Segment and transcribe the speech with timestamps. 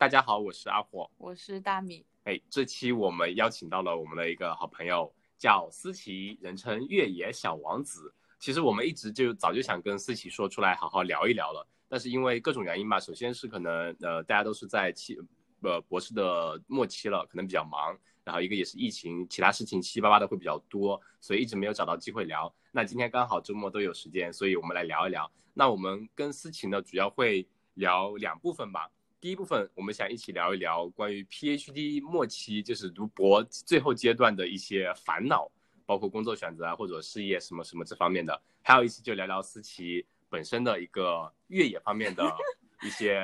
[0.00, 2.06] 大家好，我是阿火，我是大米。
[2.24, 8.10] 哎，这期我们邀请到了我们的一个好朋友，叫思琪，人称越野小王子。
[8.38, 11.68] 其实我们一直就早就想跟思琪说出来，好好聊一聊了。
[11.86, 15.18] 但是因为各种原因吧，首先是可能呃大家都是在期
[15.60, 17.94] 呃博士的末期了，可能比较忙。
[18.24, 22.50] 然后一个也是疫情，其他事情七七八八的会比较多，所以一直没有找到机会聊。
[22.72, 25.30] 那今天刚好周末都有时间，所以我们来聊一聊。
[25.52, 28.90] 那我们跟思琪呢，主要会聊两部分吧。
[29.20, 35.50] 第一部分，我们想一起聊一聊关于 PhD 末期，就是读博最后阶段的一些烦恼，
[35.84, 38.40] 包括工作选择啊，或者事业什么什么这方面的。
[38.62, 42.24] 还有一期就聊聊思琪本身的一个越野方面的
[42.82, 43.20] 一些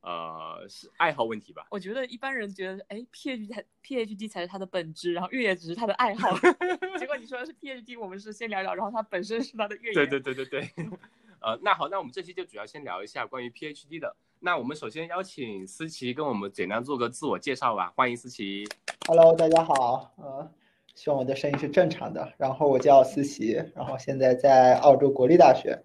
[0.00, 1.64] 呃是爱好问题吧。
[1.70, 6.36] 我觉得一般人觉得，哎，PhD 才 PhD 才是他的本质，然后越野只是他的爱好。
[6.98, 9.94] 结果你说的是 PhD，我们是先聊聊，然后他本身是他的越野。
[9.94, 10.70] 对对对对对。
[11.38, 14.16] 呃，那好，那我们这期就主要先聊一下关于 PhD 的。
[14.38, 17.90] 那我们首先邀请思琪跟我们简单做个自我介绍吧。
[17.96, 18.64] 欢迎思琪。
[19.06, 20.12] Hello，大家好。
[20.18, 20.48] 呃，
[20.94, 22.32] 希望我的声音是正常的。
[22.36, 25.82] 然后我叫思琪，然后现在在澳洲国立大学。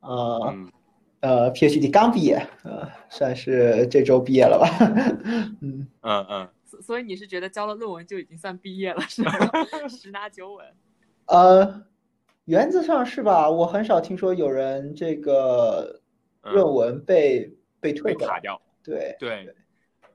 [0.00, 0.54] 呃，
[1.20, 4.68] 呃，PhD 刚毕业，呃，算是这周毕业了吧。
[5.60, 6.48] 嗯嗯嗯。
[6.80, 9.32] 所以你是觉得交了论文就已经算毕业了，是吗？
[9.90, 10.64] 十拿九稳。
[11.26, 11.82] 呃，
[12.44, 13.50] 原则上是吧？
[13.50, 16.00] 我很少听说有人这个
[16.42, 17.57] 论文被。
[17.80, 19.54] 被退卡掉，对对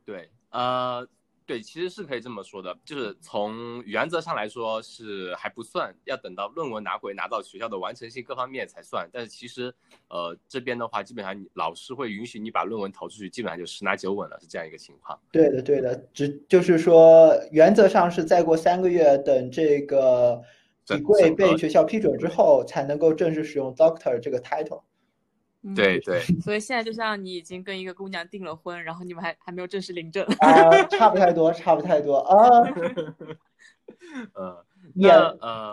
[0.06, 1.08] 对，呃，
[1.45, 9.09] 对，其实是可以这么说的，就是从原则上来说是还不算，要等到论文拿回拿到学校的完成性各方面才算。
[9.11, 9.73] 但是其实，
[10.09, 15.19] 呃，这边的话，基本上你老师会允许你把论文投出去，基本上就十拿九稳了，是这样一个情况。
[15.31, 20.41] 对的，对的，只就是说原则上是再过三个月，等这个
[20.88, 24.84] 笔柜被学校批准之后，才能够正式使用 Doctor 这个 title。
[25.73, 32.38] 对对，所以现在就像你已经跟一个姑娘订了婚，然后你们还还没有正式领证啊，差不太多，差不太多啊，
[34.36, 35.09] 呃，也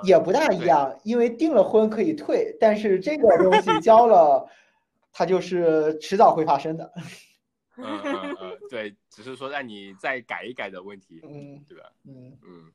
[0.05, 4.49] 也不大一样，因为订了婚可以退，但是这个东西交了，
[5.13, 6.93] 它就是迟早会发生的。
[7.77, 11.91] 嗯嗯嗯， 对，只是说让你再改一改的问题，嗯，对吧？
[12.07, 12.71] 嗯嗯。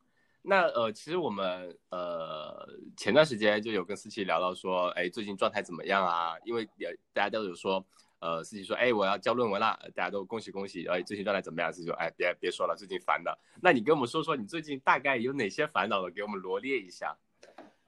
[0.48, 6.36] 那呃，其实我们呃前段时间就有跟思琪聊到说，哎，最近状态怎么样啊？
[6.46, 7.84] 因为也大家都有说，
[8.20, 10.86] 呃，思琪说，哎，我要交论文了，大家都恭喜恭喜。
[10.86, 11.74] 哎，最近状态怎么样？
[11.74, 13.36] 思琪说，哎，别别说了，最近烦的。
[13.60, 17.18] 那你跟我们说说，你最近大概有哪些烦恼的，给我们罗列一下。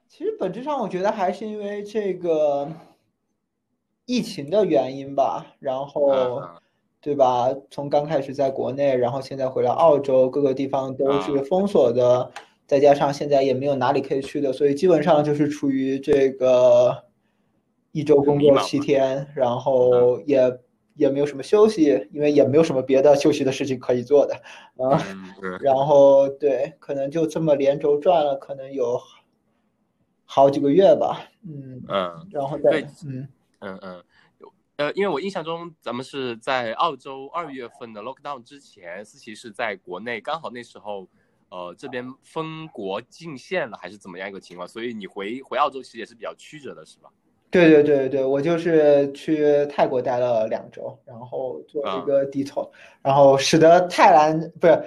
[0.08, 2.68] 其实本质上，我觉得还是因为这个
[4.04, 5.46] 疫情的原因吧。
[5.60, 6.42] 然后，
[7.00, 7.54] 对吧？
[7.70, 12.32] 从刚开始在国内，然后现在回来澳洲，各个地方都是封锁的。
[12.68, 17.06] 再加上现在也没有哪里可以去的，所以基本上就是处于这个
[17.92, 20.38] 一周工作七天，然后也
[20.94, 24.34] 也没有什么休息，因为也没有什么别的休息的事情可以做的
[24.76, 25.02] 啊。
[25.64, 29.00] 然后对，可能就这么连轴转了，可能有
[30.26, 31.22] 好几个月吧。
[31.48, 33.26] 嗯嗯，然后再嗯
[33.60, 34.04] 嗯嗯，
[34.76, 41.08] 呃，因为我印象中咱们是在澳洲二月份的 lockdown 之前，思琪是在国内，刚好那时候。
[41.50, 44.68] 呃，这边封国禁限了，还是怎么样一个情况？
[44.68, 47.10] 所以你回回澳洲其实也是比较曲折的，是吧？
[47.50, 52.70] 对对对对，我就是去泰国待了两周，然后做一个地头，
[53.00, 54.84] 然后使得泰兰不是，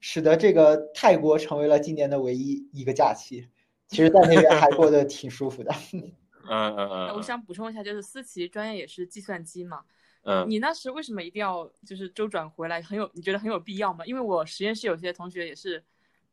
[0.00, 3.46] 使得这个泰国成为了今年的唯一一个假期。
[3.86, 5.70] 其实，在那边还过得挺舒服的。
[6.48, 7.16] 嗯嗯嗯。
[7.16, 9.82] 我想补充一下，就是思琪专业也是计算机嘛。
[10.22, 12.82] 嗯，你那时为什么一定要就是周转回来？
[12.82, 14.04] 很有你觉得很有必要吗？
[14.04, 15.82] 因为我实验室有些同学也是，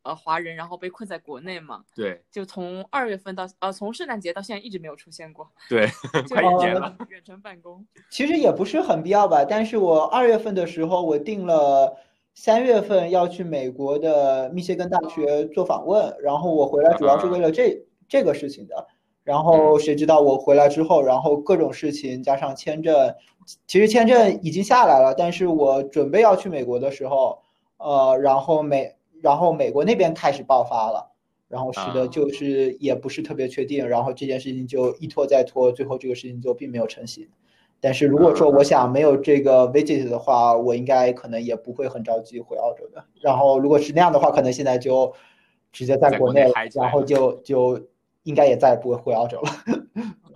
[0.01, 1.83] 呃，华人，然后被困在国内嘛。
[1.95, 5.49] 对，就从二月份到呃，从圣诞节到现在一直没有出现过。
[5.69, 5.87] 对，
[6.29, 6.95] 快一年了。
[7.09, 7.85] 远程办公。
[8.09, 11.97] 其实也不是很必要吧，但是我二月份的时候我定了
[12.33, 18.87] 三月份要去美国的密歇根大学做访问，然后我回来主要是为了这这个事情的。
[19.27, 23.13] 然后谁知道我回来之后，然后各种事情加上签证，
[23.67, 27.39] 其实签证已经下来了，但是我准备要去美国的时候，
[27.75, 31.11] 呃，然后美，然后美国那边开始爆发了，
[31.49, 37.27] 然后使得就是也不是特别确定，然后这件事情就一拖再拖，最后这个事情就并没有成型。
[37.81, 43.03] 但是如果说我想没有这个 visit 的话，我应该可能也不会很着急回澳洲的。
[43.19, 45.13] 然后如果是那样的话，可能现在就
[45.73, 47.77] 直接在国内，然后就就。
[48.27, 49.49] 应该也再也不会回澳洲了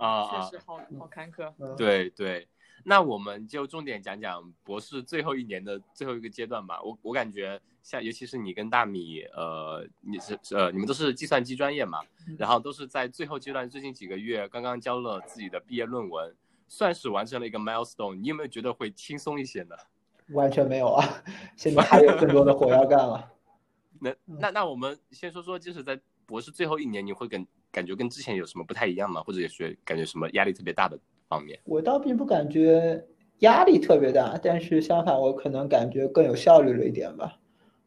[0.00, 0.48] 啊！
[0.48, 1.52] 确实好好坎坷。
[1.76, 2.48] 对对，
[2.84, 6.80] 那我们就重点讲讲博士最后一年的最后一个阶段吧。
[6.82, 12.00] 我我感觉像，尤其是你跟大米，呃，你是呃，你们都是计算机专业嘛，
[12.38, 16.34] 然后都是在最后阶段，最近几个月刚刚交了自己的毕业论文，
[16.68, 18.14] 算是完成了一个 milestone。
[18.14, 19.76] 你有没有觉得会轻松一些呢？
[20.32, 21.04] 完全没有啊，
[21.58, 23.30] 现在还有更多的活要干了。
[24.00, 29.22] 那那那我们先说说，就是在博士最后一年，你会跟感觉跟之前有什么不太一样吗？
[29.26, 30.98] 或者也是感觉什么压力特别大的
[31.28, 31.58] 方面？
[31.64, 33.02] 我倒并不感觉
[33.38, 37.36] 压力特别大，但是相反，我可能感觉更有效率了一点吧。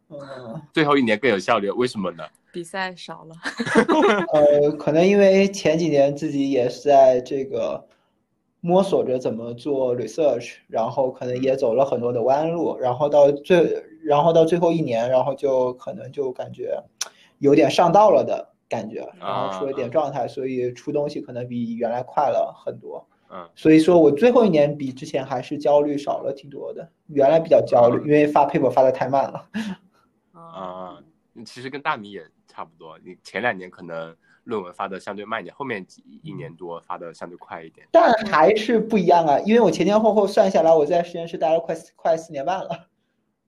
[0.10, 2.24] 嗯， 最后一年更有效率，为什么呢？
[2.52, 3.36] 比赛少了，
[4.32, 7.86] 呃，可能因为前几年自己也是在这个
[8.62, 16.82] 摸索着怎么做 research，然后可能也走了很多的弯路，然后到最，然后到最后一年，然后就可能就感觉
[17.40, 23.08] 有点上道了的感觉，然后出了点状态，所以出东西可能比原来快了很多。
[23.30, 29.50] 嗯，所以说我最后一年比之前还是焦虑少了挺多的，原来比较焦虑，因为发 paper 发的太慢了。
[30.34, 31.00] 啊，
[31.46, 32.26] 其实跟大米也。
[32.48, 34.16] 差不多，你前两年可能
[34.46, 42.88] 论文发的相对慢一点，后面几一年多发的相对快一点，但还是不一样啊，因为我前前后后算下来，我在实验室待了快快四年半了。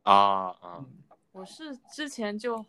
[0.03, 0.13] 啊
[0.59, 0.85] 啊！
[1.31, 2.65] 我是之前就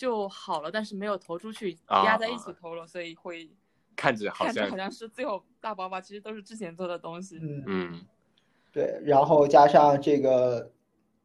[0.00, 3.50] 就好了，但是没有投出去，压在一起投了，所以会
[3.94, 7.38] 看着好像好像是最后大爆发，其实都是之前做的东西。
[7.42, 8.00] 嗯嗯，
[8.72, 10.72] 对，然后加上这个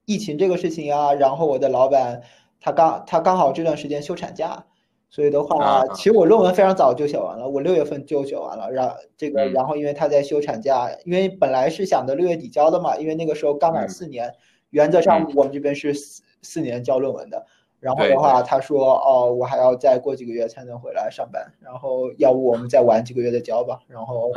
[0.03, 2.21] 疫情这个事情啊，然后我的老板。
[2.61, 4.65] 他刚他刚好这段时间休产假，
[5.11, 8.71] 所以的话，其实我论文非常早就写完了，我六月份就写完了。
[8.71, 14.33] 然这个，然后因为他在休产假，因为本来是想的六月底交的嘛，因为那个时候刚满四年，
[14.71, 17.45] 原则上我们这边是四四年交论文的。
[17.79, 23.79] 然后的话，他说哦，我还要再过几个月才能回来上班，然后要不我们再晚几个月再交吧。
[23.87, 24.31] 然后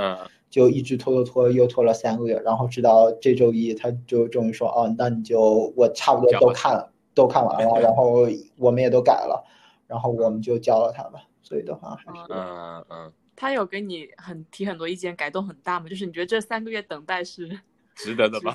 [0.51, 6.93] 就一直拖拖拖，又拖了三个月，然后直到这周一，他就终于说哦，那你就我差不多都看了。
[7.15, 9.45] 都看完了， 然后我们也都改了，
[9.89, 11.19] 然后我们就交了他吧。
[11.43, 15.89] 所以的话还是嗯嗯，他有给你很提很多意见，改动很大吗？
[15.91, 17.59] 就是你觉得这三个月等待是
[17.97, 18.55] 值得的吗？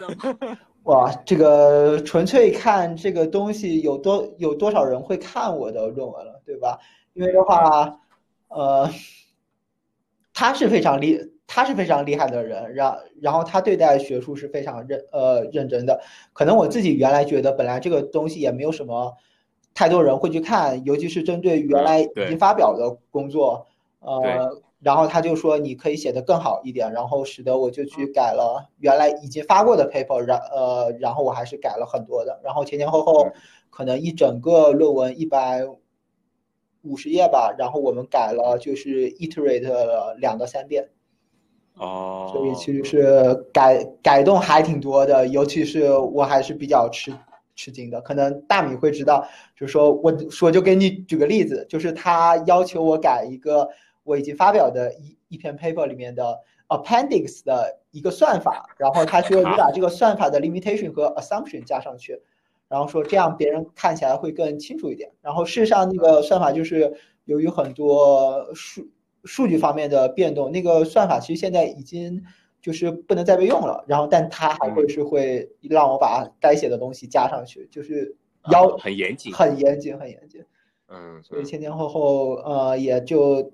[0.83, 6.79] 哇，这个纯粹看这个东西有多有多少人会看我的论文了，对吧？
[7.13, 7.99] 因为的话，
[8.49, 8.89] 呃，
[10.33, 11.31] 他是非常厉。
[11.45, 16.01] 他是非常厉害的人，然然后他对待学术是非常认呃认真的。
[16.31, 19.13] 可能我自己原来觉得本来这个东西也没有什么
[19.75, 23.67] 太多人会去看，尤其是针对原来已经发表的工作，
[23.99, 33.27] 呃，然后他就说你可以写的更好一点，然后使得我就去改了原来已经发过的 paper，然呃然后我还是改了很多的，然后前前后后
[33.69, 35.65] 可能一整个论文一百
[36.81, 40.89] 五十页吧，然后我们改了就是 iterate 了两到三遍。
[41.75, 47.11] 哦，所以其实是改改动还挺多的，尤其是我还是比较吃
[47.55, 47.99] 吃惊的。
[48.01, 49.25] 可能大米会知道，
[49.55, 53.69] 就是说我说就给你举个例子，就是他要求我改一个
[54.03, 62.21] 我已经发表的一一篇 paper 里面的 appendix 的一个算法，然后他说你把这个算法的 limitation 和 assumption 加上去，
[62.67, 65.11] 然后说这样别人看起来会更清楚一点。
[65.21, 66.93] 然后事实上那个算法就是
[67.25, 68.87] 由于很多数。
[69.25, 72.21] 数据方面的变动，那个算法其实现在已经
[72.61, 73.85] 就是不能再被用了。
[73.87, 78.17] 然后，但他还会是会让我把该写的东西加上去，就是
[78.51, 80.43] 要很严谨，很严谨，很严谨。
[80.89, 83.49] 嗯，所以前前后后，呃，也就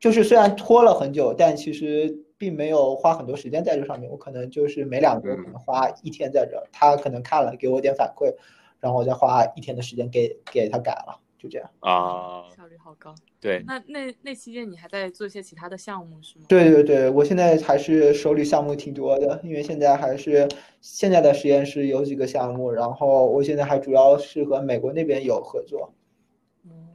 [0.00, 4.10] 就是虽然拖了很久，但其实并没有花很多时间在这上面。
[4.10, 8.34] 我可能就是每两周可能花一天在这，他可能看了给我点反馈，
[8.80, 11.20] 然后我再花一天的时间给给他改了。
[11.40, 13.14] 就这样啊，效率好高。
[13.40, 16.46] 对，那那那期间你还在做一些其他的项目是吗？
[16.48, 20.48] 对对对，我现在还是手里项目挺多的，因为现在还是
[20.80, 25.92] 现在的实验室有几个项目，然后我现在还主要是和美国那边有合作。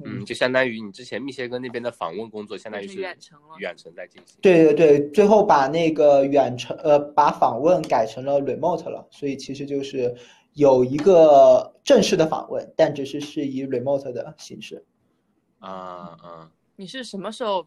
[0.06, 4.38] 嗯，就相当于你之前密歇根那边的访问工作，相当于是远程了，远程在进行。
[4.42, 10.15] 对对对，最后把那个远程呃把访问改成了 remote 了，所以其实就是。
[10.56, 14.86] 有一个正式的访问，但只是是以 remote 的形式。
[15.58, 16.51] 啊啊！
[16.75, 17.65] 你是什么时候，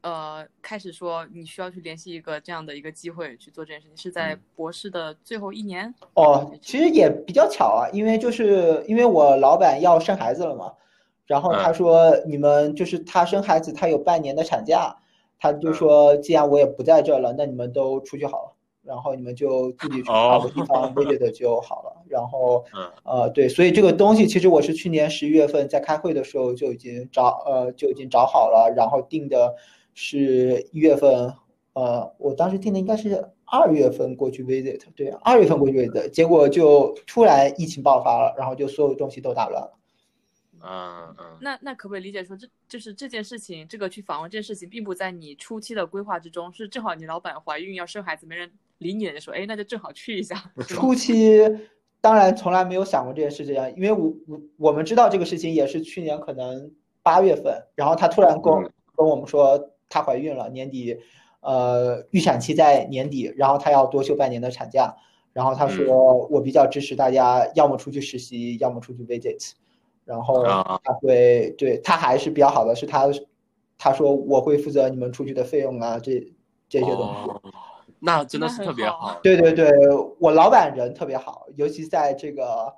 [0.00, 3.96] 呃，开始说你需要去联系一个这样的一个机会去做这件事情？
[3.96, 5.94] 是在博士的最后一年？
[6.14, 10.72] 哦，其实也比较巧啊，因为就是因为我老板要生孩子了嘛，
[11.26, 14.96] 然后他说你们就是他生孩子，他有半年的产假，
[15.38, 18.50] 他就说既然我也不在这了，那你们都出去好了。
[18.82, 22.02] 然后你们就自己去找个地方 visit 就好了。
[22.06, 22.62] 然后，
[23.02, 28.70] 呃，对，所以这个东西其实我是去年十一月份在开会的时候就已经找，呃，就已经找好了。
[28.76, 29.54] 然后定的
[29.94, 31.32] 是一月份，
[31.72, 39.72] 呃，我当时定的应该是二月份过去 visit，对，二月份过去 visit，结果就突然疫情爆发了，然后就所有东西都打乱了。
[40.64, 41.38] 嗯嗯。
[41.40, 48.50] 那那可不可以理解说，这就是这件事情，这个去访问这件事情，并不在你初期的规划之中，是正好你老板怀孕要生孩子，没人。
[48.78, 50.34] 理你的说，哎，那就正好去一下。
[50.66, 51.40] 初期
[52.00, 58.60] 当然从来没有想过这件事情，因为我我我们知道这个事情也是去年可能八月份，然后她突然跟我
[58.96, 60.98] 跟我们说她怀孕了，年底，
[61.40, 64.94] 呃，预产期在年底，然后她要多休半年的产假，
[65.32, 69.52] 然后他说我比较支持大家要么出去实习，要么出去 visit，
[70.04, 73.08] 然后他会对他还是比较好的，是他
[73.78, 76.32] 他说我会负责你们出去的费用啊，这
[76.68, 77.50] 这些东西。
[78.00, 79.70] 那真的是特别好，对对对，
[80.20, 82.74] 我老板人特别好，尤其在这个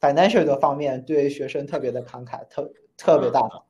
[0.00, 3.62] financial 的方面，对学生特别的慷慨，特特别大方。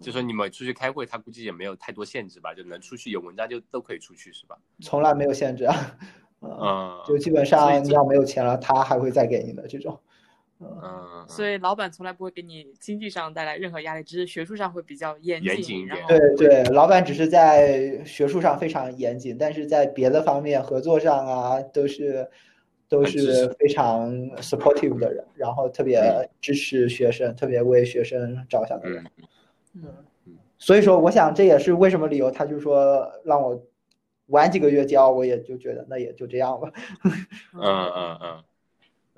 [0.00, 2.54] 就说你们出去开会，他估计也没有太多限制吧？
[2.54, 4.56] 就能出去有文章就都可以出去是吧？
[4.80, 5.74] 从来没有限制啊，
[6.40, 10.00] 嗯，就基本上你要没有钱了，他还会再给你的这种。
[10.64, 16.04] 嗯，所以老板从来不会给你经济上带来任何压力，只是学术上会比较严谨一点。
[16.08, 22.28] 对对，老板只是在学术上非常严谨，但是在别的方面合作上啊，都是
[22.88, 26.00] 都是非常 supportive 的人，然后特别
[26.40, 29.04] 支持学生，特别为学生着想的人。
[29.74, 29.84] 嗯
[30.26, 33.62] 嗯，所以说，我想这也是为什么理由，他就说让我
[34.26, 36.70] 晚几个月交，我也就觉得那也就这样吧。
[37.54, 38.44] 嗯嗯嗯。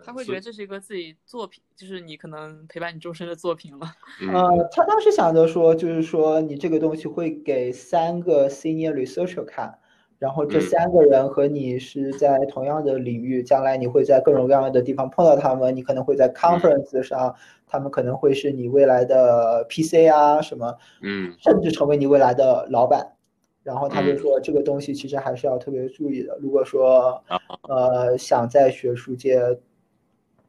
[0.05, 3.87] 他会觉得这是一个自己作品，就是你可能陪伴你终身的作品了。
[4.33, 9.79] 呃，他当时想着说，就是说你这个东西会给三个 senior researcher 看，
[10.19, 17.35] 然后这三个人和你是在同样的领域，将来你会在各种各样的地方碰到他们，你可能会在 conference 上，
[17.67, 23.13] 他们可能会是你未来的 PC 啊什么，嗯，甚至成为你未来的老板。
[23.63, 26.37] 然后他就说，这个东西其实还是要特别注意的。
[26.41, 27.25] 如果说
[27.69, 29.41] 呃想在学术界。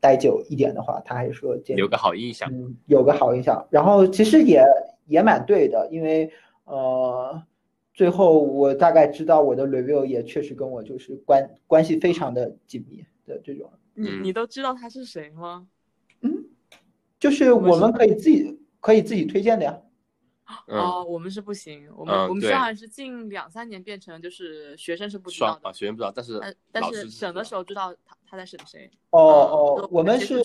[0.06, 3.66] 待久一点的话，他还是说留个好印象，嗯，有个好印象。
[3.72, 4.64] 然后其实也
[5.08, 6.32] 也蛮对的，因为
[6.66, 7.42] 呃，
[7.92, 13.68] 最后我大概知道我的 review 也确实跟我就是关关系非常的紧密的这种。
[13.96, 15.66] 你你都知道他是谁吗？
[16.22, 16.46] 嗯，
[17.20, 19.82] 就是我们可以自己可以自己推荐的呀。
[20.68, 28.90] 哦，我们是不行，我们我们学校是近两三年变成就是学生是不知道的啊，学生不知道，但是但是审的时候知道他他在省谁。
[29.10, 30.42] 哦哦，我们是，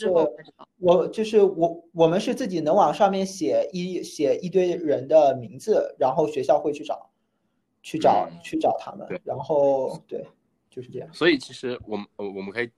[0.78, 7.11] 我就是我我们是自己能往上面写一写一堆人的名字，然后学校会去找，
[7.83, 10.26] 去找去找他们，然后对。
[10.70, 12.70] 就是这样，所以其实我们呃我们可以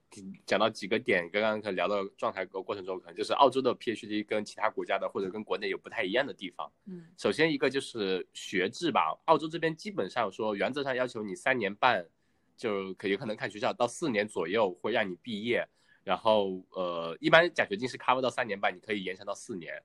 [0.47, 6.71] 讲到几个点，刚刚可聊的状态过程中，可能就是澳洲的 PhD 跟其他国家的或者跟国内有不太一样的地方。
[6.87, 12.03] 嗯，首先一个就是学制吧，澳洲这边基本上说原则上要求你三年半，
[12.57, 15.63] 就可有可能看学校到四年左右会让你毕业，
[16.03, 19.79] 然后呃一般奖学金是 cover 到三年半，你可以延长到四年，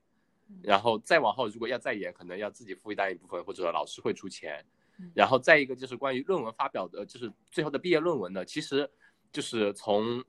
[0.63, 4.65] 然后再往后如果要再延，可能要自己负担一部分，或者老师会出钱。
[5.13, 8.89] 然后再一个就是关于论文发表的，就是最后的毕业论文的，其实
[9.31, 10.23] 就是从，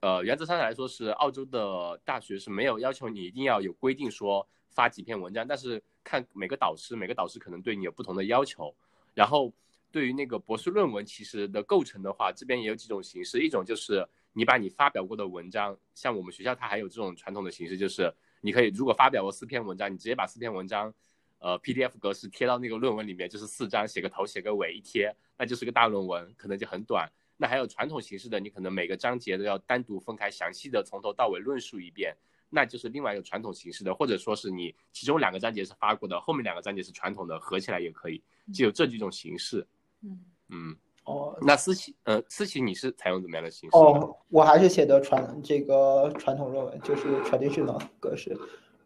[0.00, 8.74] 呃，原则上来说是澳洲的大学是没有要求你一定要有规定说发几篇文章，但是看每个导师，每个导师可能对你有不同的要求。
[9.14, 9.52] 然后
[9.90, 20.92] 对于那个博士论文其实的构成的话，这边也有几种形式，一种就是你把你发表过的文章，像我们学校它还有这种传统的形式，就是你可以如果发表过四篇文章，你直接把四篇文章。
[21.38, 27.10] 呃，PDF 格式贴到那个论文里面，就是四张，写个头，写个尾，一贴，那就是个大论文，可能就很短。
[27.36, 32.16] 那还有传统形式的，你可能每个章节都要单独分开，详细的从头到尾论述一遍，
[32.48, 38.22] 那就是另外一个传统形式的，或者说是你其中两个章节是发过的，后面两个章节是传统的，合起来也可以，
[38.54, 39.66] 就有这几种形式。
[40.02, 43.76] 嗯嗯哦，那思琪，呃，思琪你是采用怎么样的形式？
[43.76, 48.36] 哦，我还是写的传这个传统论文，就是 traditional 格式。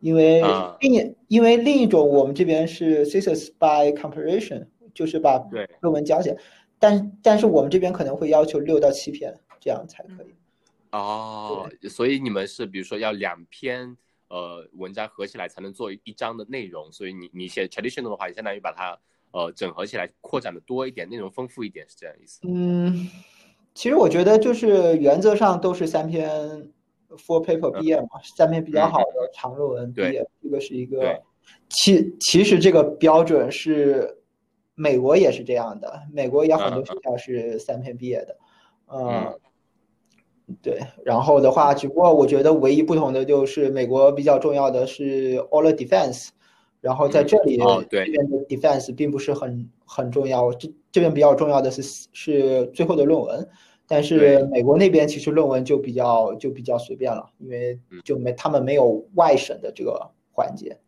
[0.00, 0.42] 因为
[0.80, 5.38] 另因为另一种我们这边是 thesis by comparison，就是把
[5.80, 6.37] 论文交写，
[6.78, 10.35] 但但是我们这边可能会要求六到七篇，这样才可以。
[10.92, 13.97] 哦，所以你们是比如说要两篇
[14.28, 18.99] 呃文章合起来才能做一章的内容，所以你你写 traditional 的话，也相当于把它
[19.33, 22.40] 呃整合起来，扩展的多一点，内容丰富一点，是这样意思？
[22.45, 23.09] 嗯，
[23.75, 26.73] 其实我觉得就是原则上都是三篇。
[27.17, 31.21] Full paper 毕业嘛，三篇比较好的长论文毕业，这个是一个。
[31.69, 34.19] 其其实这个标准是
[34.76, 38.37] 美国也是这样的，美国也很多学校是三篇毕业的。
[38.93, 39.35] 嗯，
[40.62, 40.79] 对。
[41.05, 46.29] 然后的话，只不过我觉得唯一不同的就是美国比较重要的是 all defense，
[46.81, 53.49] 然后在这里这边的 defense 并不是很很重要，这这边比较重要的是是最后的论文。
[53.90, 60.78] 但是美国那边其实论文就比较就比较随便了，因为就没他们没有外省的这个环节。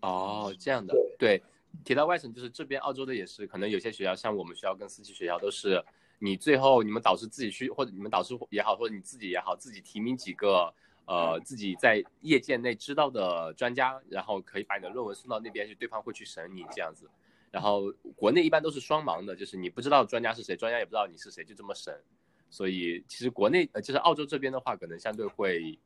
[0.00, 0.92] 哦，这样的。
[1.16, 1.40] 对，
[1.84, 5.80] 提到外省，就是这边澳洲的也是，可能有些学校像我们学校跟四期学校都是，
[6.18, 17.08] 你最后你们导师自己去，或者你们导师也好，或者你自己也好，自己提名几个呃自己在业界内知道的专家，然后可以把你的论文送到那边去，对方会去审你这样子。
[17.52, 21.94] 然后国内一般都是双盲的，就是你不知道专家是谁，专家也不知道你是谁，就这么审。
[22.50, 25.78] 所以其实国内呃就是澳洲这边的话，可能相对会。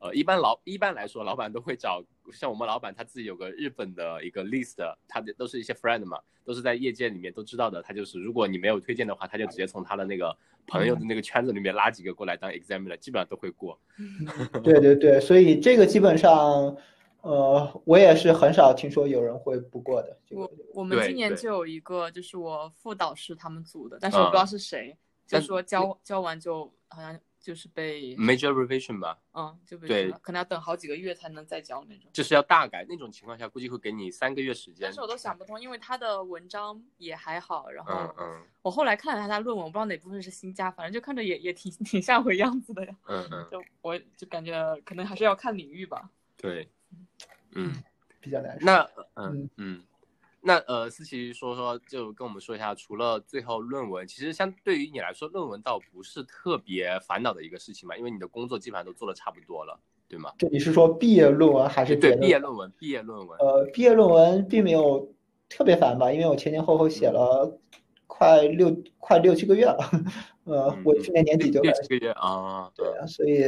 [0.00, 2.00] 呃，一般老一般来说，老板都会找
[2.32, 4.76] 像我们老板他自己有个日本的一个 list，
[5.08, 7.82] 他的都是一些 friend 嘛，都是在业界里面都知道的。
[7.82, 10.32] 他就是如果你没有推荐的话，他就直接从他的那个
[10.68, 13.76] 朋友的那个圈子里面拉几个过来当 examiner，基本上都会过。
[14.62, 16.76] 对对对，所以这个基本上，
[17.22, 20.16] 呃，我也是很少听说有人会不过的。
[20.30, 24.96] 我我们今年就有一个，就是我副导师他们组的，但是我不知道是谁，
[25.28, 27.20] 就说交交完就好像。
[27.40, 32.10] 就是被 major revision 吧，嗯，就被对，可能要等好几个月才能再交那种。
[32.12, 34.80] 就是要大改那种情况下，估计会给你三个月时间。
[34.82, 42.94] 但是我都想不通，因为他的文章也还好，然后嗯嗯，我后来看了他他论文，我不知道哪部分是新加，反正就看着也也挺挺像回样子的呀。
[43.06, 46.10] 嗯嗯，就我就感觉可能还是要看领域吧。
[46.36, 46.68] 对，
[47.52, 47.72] 嗯，
[48.20, 48.58] 比较难。
[48.60, 48.82] 那
[49.14, 49.82] 嗯嗯。
[50.48, 59.78] 那呃，思琪说说，就跟我们说一下，除了最后论文，其实相对于你来说，论文倒不是特别烦恼的一个事情嘛，因为你的工作基本上都做的差不多了，
[60.08, 60.32] 对吗？
[60.38, 62.72] 这你是说毕业论文还是对毕业论文？
[62.78, 63.38] 毕业论文。
[63.40, 65.14] 呃，毕业论文并没有
[65.50, 67.60] 特别烦吧，因为我前前后后写了
[68.06, 69.90] 快六快六七个月了，
[70.44, 73.42] 呃，我去年年底就六七个月啊，对啊，所以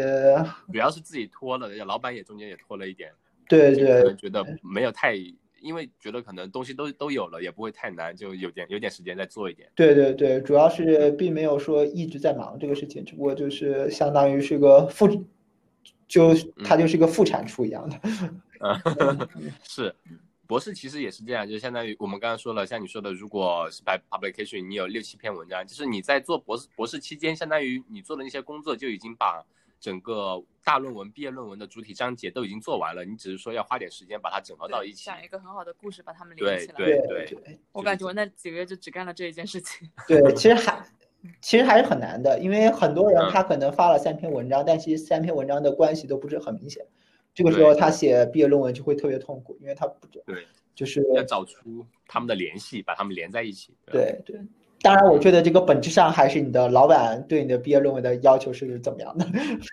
[0.70, 3.10] 主要是自己拖了，老板也中间也拖了一点，
[3.48, 5.16] 对对，觉得没有太。
[5.60, 9.70] 因为觉得可能东西都都有了，也不会太难，就有点有点时间再做一点。
[9.74, 15.24] 对对对，主要是并没有说一直在忙这个事情，只不过就是相当于是个副，
[16.08, 18.00] 就它就是个副产出一样的。
[19.62, 19.94] 是，
[20.46, 29.44] 博士其实也是这样，就相当于我们刚刚说了，像你说的，如果是 publication，你有六七篇文章，就是你在做博士博士期间，相当于你做的那些工作就已经把。
[29.80, 36.74] 整个大论文、毕业论文的主体章节都已经做完了，你只是说要花点时间把它整合到一起，讲一个很好的故事，把它们连起来。
[36.74, 39.90] 对对对，我感觉我那几个月就只干了这一件事情。
[40.06, 40.86] 对，其实还
[41.40, 46.86] 其实还是很难的，因为很多人他可能发了三篇文章，但其实三篇文章的关系都不是很明显。
[47.32, 53.74] 这个时候他写毕业论文就会特别痛苦，因为他不对，就是要找出他们的联系，把他们连在一起。
[53.86, 54.40] 对对。
[54.82, 59.26] 当然，我觉得这个本质上还是你的老板对你的毕业论文的要求是怎么样的。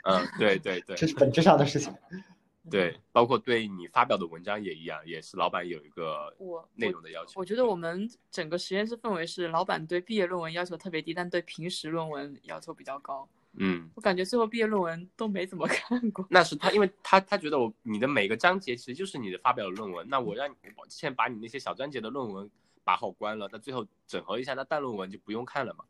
[0.03, 1.93] 嗯，对对对，这是本质上的事情。
[2.69, 7.39] 对，包括对你发表的文章也一样，也是老板有一个我内容的要求。
[7.39, 13.25] 我觉得我们整个实验室氛围是，老板对毕业论文要求特别低，但对平时论文要求比较高。
[13.59, 16.27] 嗯，我感觉最后毕业论文都没怎么看过。
[16.29, 22.51] 那是他，因为他他觉得我你的每个章节其实就是你的发表的论文，那我让你我之前把你那些小章节的论文。
[22.87, 25.83] 把好关了，那最后整合一下，那大论文就不用看了嘛，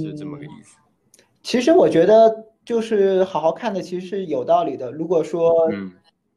[0.00, 0.78] 是这么个意思。
[1.42, 4.90] 其实我觉得就是好好看的，其实是有道理的。
[4.90, 5.70] 如果说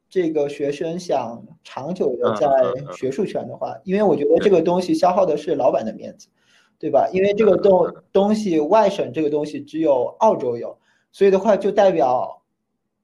[0.10, 2.48] 这个学生想长久的在
[2.94, 6.28] 学术圈的话，因为我觉得这个东西消耗的是老板的面子，
[6.78, 7.10] 对吧？
[7.14, 10.78] 因为这个东东西外省这个东西只有澳洲有，
[11.14, 12.42] 所以的话就代表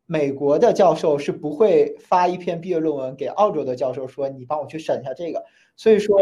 [0.06, 5.46] 美国的教授是不会发一篇毕业论文给澳洲的教授说你帮我去审一下这个，
[5.78, 6.20] 所以说。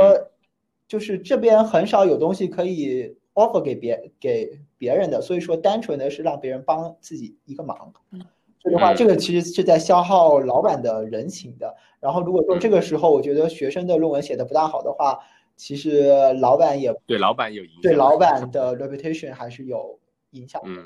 [0.87, 7.91] 就是这边很少有东西可以 offer 给别给别人的，所以说单纯的是让别人帮自己一个忙。
[8.61, 11.75] 所以的话，这个其实是在消耗老板的人情的。
[11.99, 15.19] 然后如果说这个时候我觉得学生的论文写的不大好的话，
[15.55, 19.99] 其实老板也对老板有影响，对老板的 reputation 还是有
[20.31, 20.69] 影响的。
[20.69, 20.85] 嗯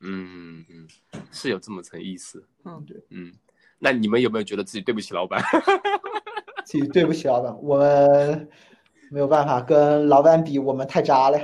[0.00, 0.86] 嗯嗯，
[1.32, 2.46] 是有这么层意思。
[2.64, 3.32] 嗯，对，嗯，
[3.78, 5.42] 那你们有没有觉得自己对不起老板？
[6.64, 8.48] 自己对不起老板，我们。
[9.10, 11.38] 没有办法跟老板比，我们太渣了。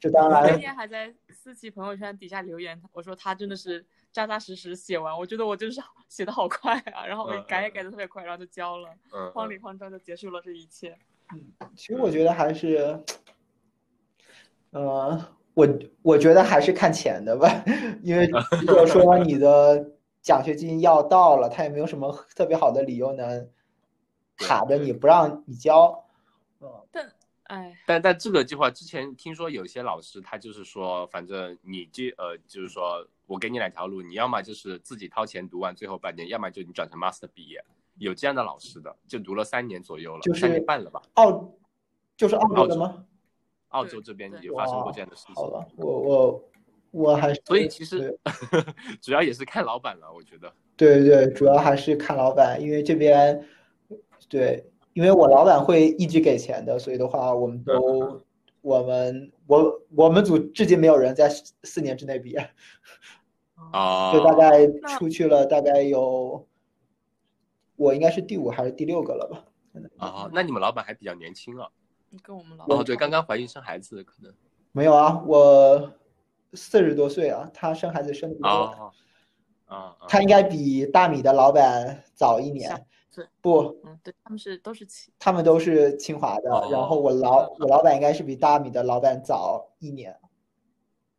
[0.00, 0.42] 这当然。
[0.42, 8.88] 那天还在思琪朋友圈底下留言，我说他真的是扎扎实实写完，我觉得我真是写的好快啊，然后我改也改的特别快，然后就交了，
[9.32, 10.98] 慌里慌张就结束了这一切。
[11.32, 11.40] 嗯，
[11.76, 13.00] 其实我觉得还是，
[14.70, 15.68] 呃，我
[16.02, 17.64] 我觉得还是看钱的吧，
[18.02, 18.26] 因为
[18.66, 19.88] 如果说 你的
[20.20, 23.48] 奖学金要到了，他也没有什么特别好的理由能
[24.36, 26.01] 卡着你不让你交。
[26.90, 27.12] 但
[27.44, 37.62] 哎，但但这个计划之前听说有些老师他就是说，反正你这呃，就是说我给你两条路，你要么就是自己掏钱读完最后半年，要么就你转成 master 毕业。
[37.98, 41.02] 有这样的老师的，就读了三年左右了，就是三年半了吧？
[41.14, 41.52] 澳，
[42.16, 43.04] 就是澳洲的吗？
[43.68, 45.34] 澳洲这边有发生过这样的事情。
[45.34, 46.50] 好吧，我我
[46.90, 48.18] 我还是所以其实
[49.02, 50.50] 主要也是看老板了，我觉得。
[50.76, 53.46] 对对对，主要还是看老板，因为这边
[54.28, 54.64] 对。
[54.94, 58.20] 因为我老板会一直给钱的，所以的话，我们都
[58.60, 61.28] 我们我我们组至今没有人在
[61.62, 62.50] 四年之内毕业，
[63.72, 64.66] 啊，就大概
[64.98, 66.46] 出去了大概有，
[67.76, 69.44] 我应该是第五还是第六个了吧？
[69.96, 71.68] 啊，那你们老板还比较年轻啊。
[72.22, 74.30] 跟我们老哦，对，刚刚怀孕生孩子可能
[74.72, 75.90] 没有啊，我
[76.52, 78.92] 四十多岁啊，他生孩子生的比我
[79.64, 82.86] 啊，他应该比大米的老板早一年，
[83.40, 90.18] 不，嗯，对，他们是都是清，他们都是清华的，然后我老我老板应该是比大米的老板早一年，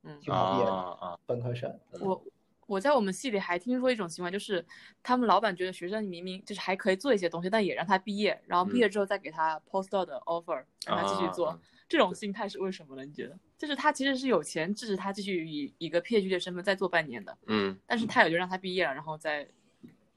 [0.03, 2.23] 嗯，清华毕业的本科生，我。
[2.65, 4.65] 我在我们系里还听说一种情况，就是
[5.03, 11.59] 他们老板觉得学生明明就是还可以做一些东西，但也让他毕业，然后毕业之后再给他 postdoc 的 offer，让他继续做。
[11.89, 13.03] 这种心态是为什么呢？
[13.03, 13.37] 你觉得？
[13.57, 19.45] 就是他其实是有钱支持他继续以一个 PhD 的身份再做半年的，嗯，但是他也就让他毕业了，然后再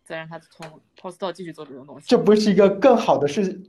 [0.07, 2.07] 再让他从 postdoc 继续做这种东西。
[2.07, 3.61] 这不是一个更好的事，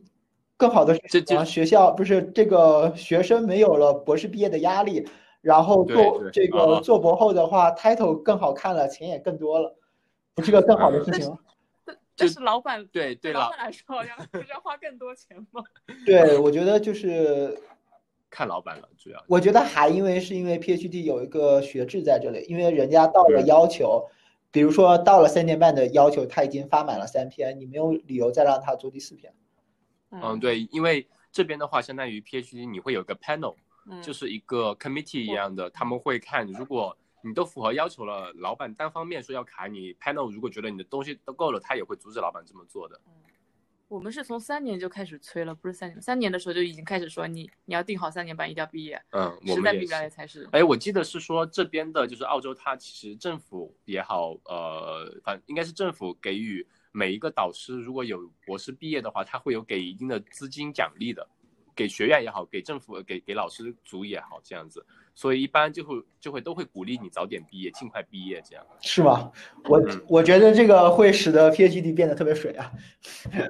[0.56, 5.06] 更好的这这学校不是这个学生没有了博士毕业的压力。
[5.40, 9.74] 然后做这个做博后的话，title 更好看了，钱也更多了，
[10.34, 11.38] 不是个更好的事情吗？
[12.16, 15.64] 这是老板对对老板来说，好像不是要花更多钱吗？
[16.06, 17.58] 对，我觉得就是
[18.30, 24.06] 看老板了，主要我觉得还因为是因为 PhD 有一个学制在这里，因为人家到了要求，
[24.52, 29.34] 比如说到了三年半的要求，他已经发满了三篇，你没有理由再让他做第四篇。
[30.12, 33.56] 嗯，对，因为这边的话，相当于 PhD 你会有个 panel。
[34.04, 43.00] 就是一个 committee 一样的，他们会看，如果你都符合要求了，老板单方面说要卡你 panel，如果觉得你的东西都够了，他也会阻止老板这么做的。
[43.88, 49.02] 我们是从三年就开始催了，不是三年，三年的时候就已经开始说你你要定好三年半一定要毕业。
[49.12, 50.48] 嗯，实在毕不了才是。
[50.52, 61.28] 哎，我记得是说这边的就是澳洲，它其实政府也好，呃，反应该是政府给予每一个导师，如果有博士毕业的话，他会有给一定的资金奖励的。
[61.76, 64.84] 给学院也好，给政府、给给老师组也好，这样子，
[65.18, 69.32] 所以一般就会就会都会鼓励你早点毕业，尽快毕业，这样是吗？
[69.64, 72.72] 我我觉得这个会使得 PhD 变得特别水啊。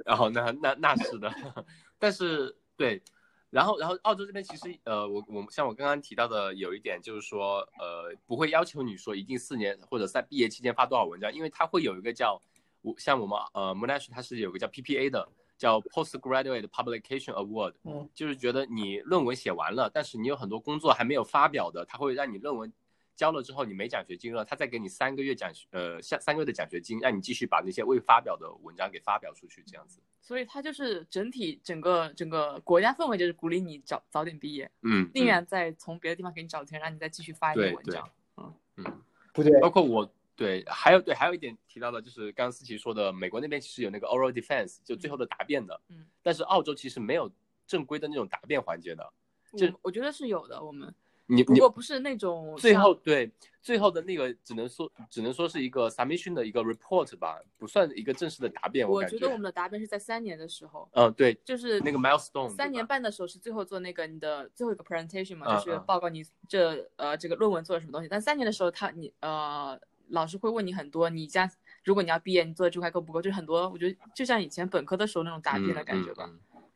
[0.05, 1.29] 然 后那那那是的，
[1.99, 3.01] 但是对，
[3.49, 12.41] 然后然后澳洲这边其实呃，我我像我刚刚提到的有一点就是说呃，不会要求你说一定四年或者在毕业期间发多少文章，因为它会有一个叫
[12.81, 15.27] 我像我们呃 Monash 它是有个叫 PPA 的。
[15.57, 22.71] 叫 Postgraduate Publication Award，嗯，就是觉得你论文写完了，但是你有很多工作还没有发表的，他会让你论文
[23.15, 29.99] 交了之后你没奖学金了，他再给你三个月奖学呃下三个月的奖学金，让你继续把那些未发表的文章给发表出去，这样子。
[30.21, 39.01] 所以他就是整体整个整个国家氛围就是鼓励你早早点毕业，嗯，宁愿再从别的地方给你找钱，让你再继续发一篇文章，嗯嗯，
[39.33, 40.13] 不对，包括我。
[40.37, 47.29] 对，还有对，还有一点提到的，就是刚刚思琪说的，美国那边其实有那个 oral defense，就最后的答辩的，嗯，但是澳洲其实没有
[47.65, 49.11] 正规的那种答辩环节的，
[49.57, 50.93] 就我觉得是有的，我们
[51.25, 53.31] 你如果不是那种最后对
[53.63, 58.87] 最后的那个只能说只能说是一个 submission 的一个 report 吧，不算一个正式的答辩。
[58.87, 69.79] 我觉得我们的答辩是在三年的时候，嗯，对，就是那个 milestone，三年半的时候是最后做那个你的最后一个 presentation 嘛，就是报告你这呃这个论文做了什么东西，但三年的时候他你呃。
[70.09, 71.49] 老师会问你很多，你家
[71.83, 73.21] 如果你要毕业，你做的这块够不够？
[73.21, 76.29] 就很多，我觉得就像以前本科的时候那种答辩的感觉吧。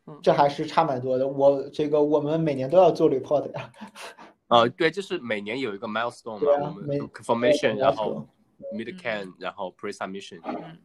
[0.07, 1.27] 嗯，这还是差蛮多的。
[1.27, 3.71] 我这个我们每年都要做 report 呀。
[4.47, 8.27] 啊， 对，就是每年有一个 milestone 嘛，我们 confirmation，然后
[8.73, 10.41] mid can，然后 pre submission。
[10.43, 10.77] 嗯，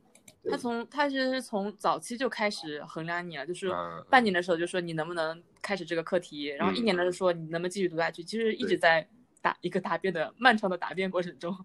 [0.51, 3.73] 他从他其实是从早期就开始衡量你了，就是
[4.11, 9.09] 半年的时候就说你能不能开始这个课题，然后一年的时候说你能不能继续读下去，其实一直在
[9.41, 11.57] 答一个答辩的漫长的答辩过程中。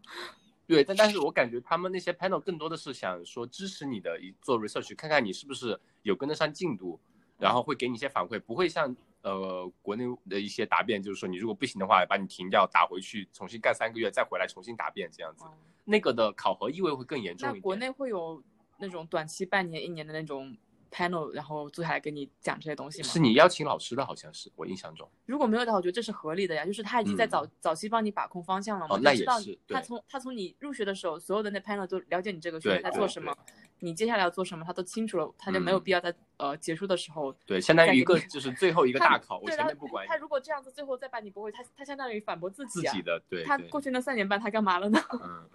[0.72, 6.98] 对，但但是我感觉他们那些 panel 更多的是想说支持你的一做 research，看看你是不是有跟得上进度，
[7.38, 15.44] 然后会给你一些反馈，不会像呃国内的一些答辩，就是说你如果不行的话，把你停掉，打回去，重新干三个月，再回来重新答辩这样子，
[15.84, 17.60] 那个的考核意味会更严重一点。
[17.60, 18.42] 那国内会有
[18.78, 20.56] 那种短期半年、一年的那种。
[20.92, 23.08] panel，然后坐下来跟你讲这些东西吗？
[23.08, 25.10] 是你邀请老师的，好像是我印象中。
[25.26, 33.36] 如果没有的话，我觉得这是合理的呀，就是他已经在早早期帮你把控方向了嘛，就知道他从他从你入学的时候，所有的那 panel 都了解你这个学生在做什么，
[33.80, 37.34] 你接下来要做什么，他都清楚了，他就没有必要在呃结束的时候。
[37.46, 40.06] 对，相当于一个就是最后一个大考，我前面不管。
[40.08, 42.82] 他如果这样子最后再把你驳回，他他相当于反驳自己。
[42.82, 43.44] 自己的对。
[43.44, 45.00] 他过去那三年半他干嘛了呢？
[45.14, 45.48] 嗯，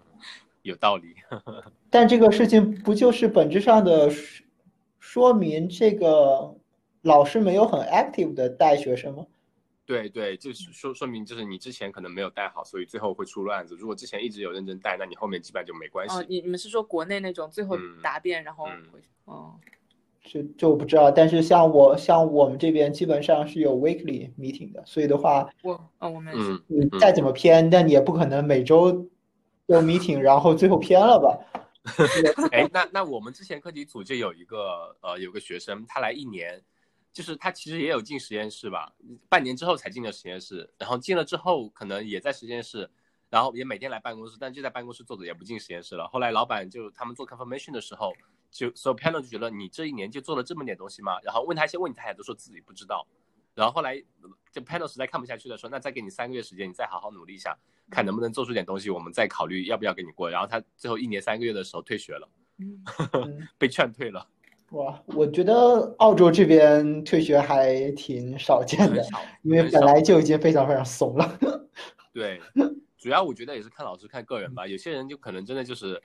[0.62, 1.14] 有道理。
[1.90, 4.11] 但这个事情不就是本质上的？
[5.16, 6.55] 说明这个
[7.00, 9.24] 老师没有很 active 的带学生吗？
[9.87, 13.74] 对对，就是说说明就是你之前可能没有带好，所以最后会出乱子。
[13.76, 16.18] 如果之前一直有认真带，那你后面基本上就没关系。
[16.18, 19.00] 哦，你你们是说国内那种最后答辩然后回？
[19.24, 19.55] 哦，
[20.22, 29.09] 就就不知道，但是像我像我们这边基本上是有 weekly meeting 的，所以的话，我啊我们是嗯，你再怎么偏，但你也不可能每周
[29.64, 31.56] 有 meeting，然后最后偏了吧？
[32.53, 36.62] 哎，那那我们之前课题组就有一个呃有个学生，他来一年，
[37.12, 38.92] 就是他其实也有进实验室吧，
[39.29, 42.90] 半年之后才进的实验室，然后进了之后可能也在实验室，
[43.31, 46.09] 然后也每天来办公室，但就在办公室坐着也不进实验室了。
[46.09, 48.12] 后来老板就他们做 confirmation 的时候，
[48.51, 51.20] 就 so panel 就觉得你这一年就做了这么点东西吗？
[51.22, 53.07] 然后问他一些问题，他也都说自己不知道。
[53.57, 54.01] 然后后来
[54.53, 57.59] 这 panel 实在看不下去了，说那再给你三个月时间，你再好好努力一下，
[57.90, 60.31] 看能不能做出点东西，我们再考虑要不要给你过。
[60.31, 62.29] 然后他最后一年三个月的时候退学了。
[62.59, 64.27] 嗯嗯，被劝退了，
[64.73, 69.05] 哇，我觉得澳洲这边退学还挺少见的，
[69.42, 71.38] 因为本来就已经非常非常怂了。
[72.14, 72.40] 对，
[72.97, 76.03] 主要我觉得也是看老师看个人吧，有些人就可能真的就是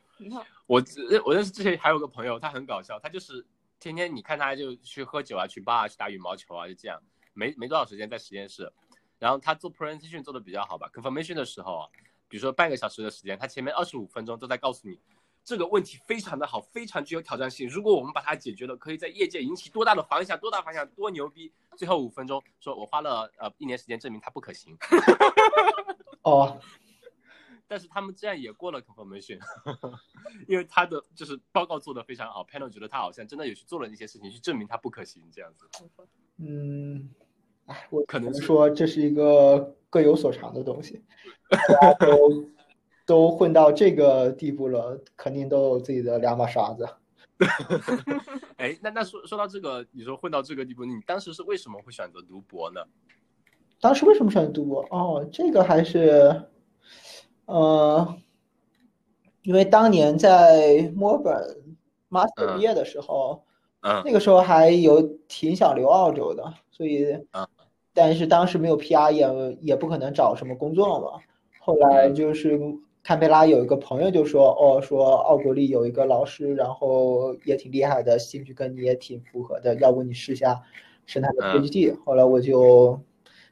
[0.68, 3.46] 我认我认识之前还有个朋友，他很搞笑，他就是
[3.80, 7.02] 天天你看他就去喝酒啊，去 bar 啊去打羽毛球啊，就这样，
[7.34, 8.72] 没没多少时间在实验室。
[9.20, 11.88] 然后他做 presentation 做的比较好吧，confirmation 的时候啊，
[12.28, 15.00] 比如说半个小时的时间，他前面二十五分钟都在告诉你
[15.44, 17.70] 这个问题非常的好，非常具有挑战性。
[17.70, 21.52] 如果我们把它解决了，可以在业界引起多大的反响，多大反响，多牛逼。
[21.78, 24.76] 最后五分钟说我花了呃一年时间证明它不可行，
[26.24, 26.60] 哦，
[27.68, 29.40] 但是他们这样也过了 confirmation，
[30.50, 35.70] 因为他的就是报告做得非常好，panel 觉得他好像真的有去做了那些事情去证明它不可行这样子。
[36.44, 37.10] 嗯，
[37.68, 41.04] 哎，我可能说这是一个各有所长的东西，
[41.50, 42.46] 大家都
[43.06, 46.88] 都混到这个地步了，肯定都有自己的两把刷子。
[48.58, 52.82] 哎，那那说说到这个，你说混到这个地步，你当时是为什么会选择读博呢？
[53.80, 54.86] 当时为什么选择读博？
[54.90, 56.44] 哦，这个还是，
[57.46, 58.16] 呃，
[59.44, 61.76] 因为当年在墨尔本
[62.10, 63.44] master 嗯毕业的时候，
[63.82, 67.48] 嗯那个时候还有挺想留澳洲的，所以嗯，
[67.94, 71.20] 但是当时没有 PR，也也不可能找什么工作嘛。
[71.60, 72.60] 后来嗯就是
[73.04, 80.62] 堪培拉有一个朋友就说，哦，说澳国立有一个老师，然后也挺厉害的，兴趣跟你也挺符合的，要不你试下
[81.06, 81.96] 申他的嗯 PhD。
[82.06, 83.00] 后来我就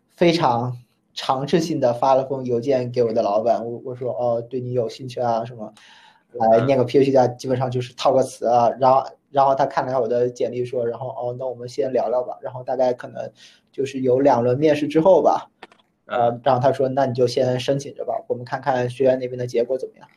[0.10, 0.78] 非常
[1.14, 5.74] 尝试性的发了封邮件给我的老板，我我说，哦，对你有兴趣啊什么。
[6.34, 13.32] 来嗯念个 PhD 啊，基本上就是套个词啊，然后然后他看了一下我的简历，说，然后哦，那我们先聊聊吧，然后大概可能
[13.72, 15.50] 就是有两轮面试之后吧，
[16.06, 20.08] 呃嗯，然后他说，那你就先申请着吧，我们看看学院那边的结果怎么样，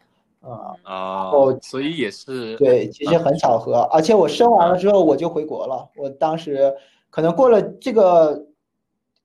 [0.40, 6.74] 啊、啊、哦所以也是对，其实很巧合，而且我申完了之后我就回国了，我当时
[7.10, 8.46] 可能过了这个，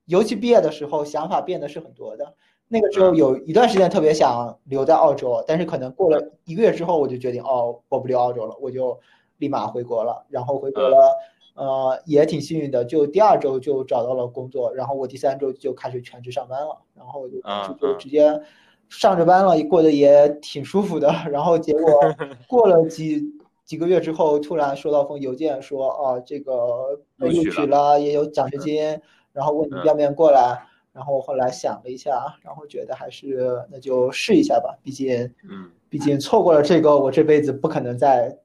[0.04, 2.34] 尤其毕业的时候想法变得是很多的。
[2.70, 9.00] 那个时候有一段时间特别想留在澳洲，但是可能过了一个月之后，我就决定哦，我不留澳洲了，我就
[9.38, 10.24] 立马回国了。
[10.28, 11.16] 然后回国了，
[11.54, 18.40] 呃，也挺幸运的，就第二周就找到了工作，然后我第三周就开始全职上班了，然后我就啊就直接
[18.88, 21.12] 上着班了，过得也挺舒服的。
[21.30, 22.00] 然后结果
[22.46, 23.22] 过了几
[23.64, 29.00] 几个月之后，突然收到封邮件说，啊，这个被录录取取了，也有奖学金，
[29.32, 30.62] 然后问你嗯要不要过来。
[30.90, 38.36] 然后后来想了一下，然后觉得还是那就试一下吧，毕竟嗯，毕竟错过了这个，我这辈子不可能再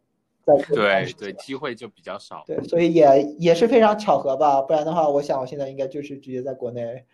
[0.46, 2.44] 对对，机会就比较少。
[2.46, 7.06] 对，所以也也是非常巧合吧，不然的话，我想我现在应该就是直接在国内，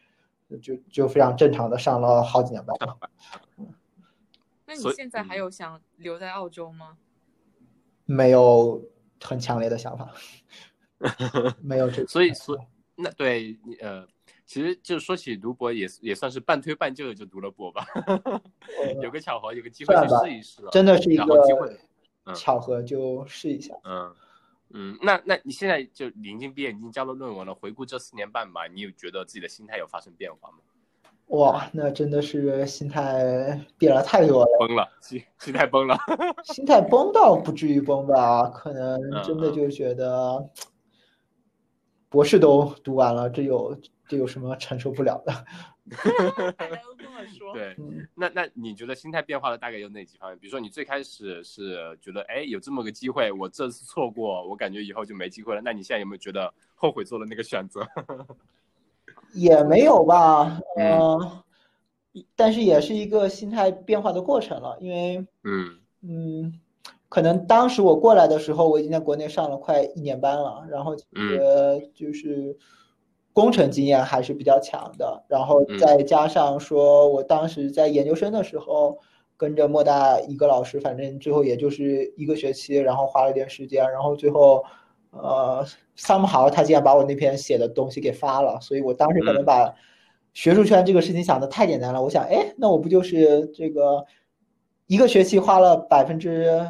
[0.62, 2.98] 就就非常正常的上了好几年班了。
[4.66, 6.98] 那你现在还有想留在澳洲吗？
[8.06, 8.84] 没有
[9.22, 10.12] 很强烈的想法，
[11.62, 12.60] 没有这个所以所
[12.96, 14.08] 那对你呃，
[14.48, 17.86] 其实就说起读博也也算是半推半就的就读了博吧，
[19.04, 20.72] 有个巧合，有个机会去试一试了。
[20.72, 21.80] 真的是一然后机会
[22.36, 23.74] 巧合，就试一下。
[23.84, 24.16] 嗯
[24.72, 30.58] 嗯，那那你现在就临近毕业，已经交了论文了，回顾这四年半吧，你有觉得自己的心态有发生变化吗？
[31.30, 35.98] 哇，那真的是心态变了太多了，崩了，心心态崩了。
[36.46, 40.50] 心态崩倒不至于崩吧，可能真的就觉得
[42.10, 43.76] 博士都读完了，这有
[44.10, 45.32] 这有什么承受不了的？
[46.58, 47.54] 大家都这么说。
[47.54, 48.08] 对，嗯。
[48.16, 50.40] 那那你觉得心态变化的大概有哪几方面？
[50.40, 55.62] 比如说你最开始是觉得，哎，有这么个机会，我这次错过，我感觉以后就没机会了。
[55.64, 57.88] 那你现在有没有觉得后悔做了那个选择？
[59.34, 61.44] 也没有吧，嗯呃，
[62.36, 66.60] 但是也是一个心态变化的过程了，因为，嗯嗯，
[67.10, 72.58] 可能当时我过来的时候，我已经在国内上了快一年班了，然后嗯呃，就是
[73.34, 75.78] 工程经验还是比较强的，然后嗯。
[75.78, 78.98] 再加上说我当时在研究生的时候，
[79.38, 84.64] 跟着莫大一个老师，反正最后也就是一个学期，然后花了点时间，然后最后
[85.12, 85.66] 呃
[85.98, 89.74] ，somehow 他竟然把我那篇写的东西给发了，所以我当时可能把
[90.34, 92.02] 学术圈这个事情想的太简单了。
[92.04, 94.06] 我想，哎，那我不就是这个
[94.88, 96.68] 一个学期花了百分之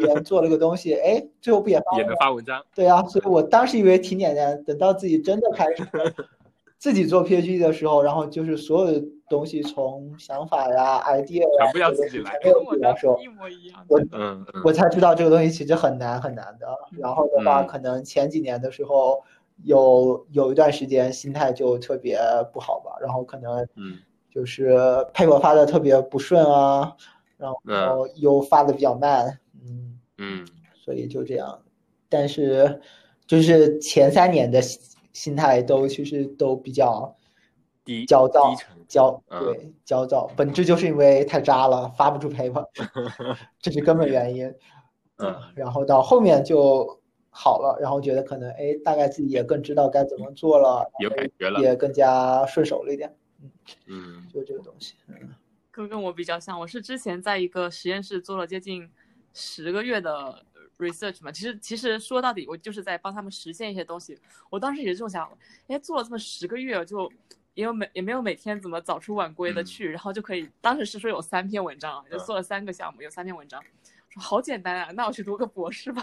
[0.00, 2.62] 也做了个东西，哎，最后不也也能发文章？
[2.74, 5.86] 对啊，所以我当时以为挺简单，等到自己真的开始
[6.78, 13.84] 自己做 PhD 的时候，然后就是所有的东西从想法呀、idea 全部要自己来，一模一样。
[13.88, 16.66] 我嗯，我才知道这个东西其实很难很难的。
[16.98, 19.22] 然后的话，嗯可能前几年的时候，
[19.64, 22.18] 有有一段时间心态就特别
[22.52, 23.96] 不好吧，然后可能嗯
[24.30, 24.76] 就是
[25.14, 26.94] paper 发的特别不顺啊，
[27.36, 31.62] 然嗯后又发的比较慢，嗯，嗯所以就这样。
[32.08, 32.80] 但是
[33.26, 34.80] 就是前三年的心
[35.12, 37.16] 心态都其实都比较
[37.84, 38.54] 低焦躁
[38.86, 42.64] 焦嗯对焦躁，本质就是因为太渣了，发不出 paper，
[43.60, 44.46] 这是根本原因。
[45.18, 53.14] 嗯然后到后面就好了，然后觉得可能哎，大概自己也更知道该怎么做了，有感觉了，也更加顺手了一点，
[53.88, 54.94] 嗯就这个东西。
[55.08, 55.16] 嗯
[55.76, 58.90] 跟跟我比较像，我是之前在一个实验室做了接近
[59.34, 60.42] 十个月的
[60.78, 64.18] research 嘛，其实其实说到底，我就是在帮他们实现一些东西。
[64.48, 65.36] 我当时也是这么想法，
[65.68, 67.12] 哎，做了这么十个月，就
[67.52, 73.62] 也有每也没有每天怎么早出晚归的嗯去，然后就可以，当时是说有三篇文章啊，就嗯做了三个项目，有三篇文章。
[74.08, 76.02] 说好简单啊，那我去读个博士吧。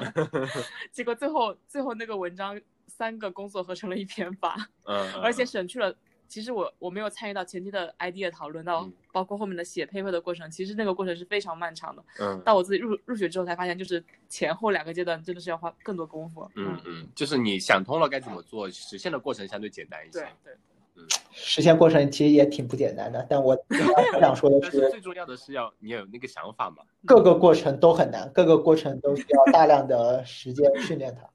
[0.94, 4.56] 结果最后最后那个文章三个工作合成了一篇吧。
[4.86, 5.96] 嗯， 而且省去了。
[6.34, 12.04] 其实我我没有参与到前期的 idea 讨论，到嗯包括后面的写 paper 的过程，其实那个过程是非常漫长的。
[12.20, 16.50] 嗯到我自己入入学之后才发现，就是前后两个阶段真的是要花更多功夫。
[16.56, 20.56] 嗯嗯，就是你想通了该怎么做，实现的过程相对简单一些对。
[20.96, 26.78] 对，实现过程其实也挺不简单的，但我我 想说的是，最重要的是要你有那个想法嘛。
[27.06, 31.30] 各个过程都很难，各个过程都需要大量的时间训练它。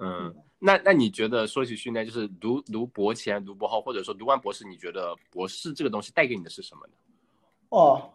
[0.00, 0.32] 嗯，
[0.64, 6.92] 那那你觉得说起训练，就是读读博前、读博后，或者说读完博士，你觉得博士这个东西带给你的是什么呢？
[7.70, 8.10] 哦，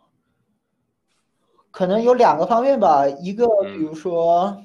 [1.71, 4.63] 可能有两个方面吧，一个嗯比如说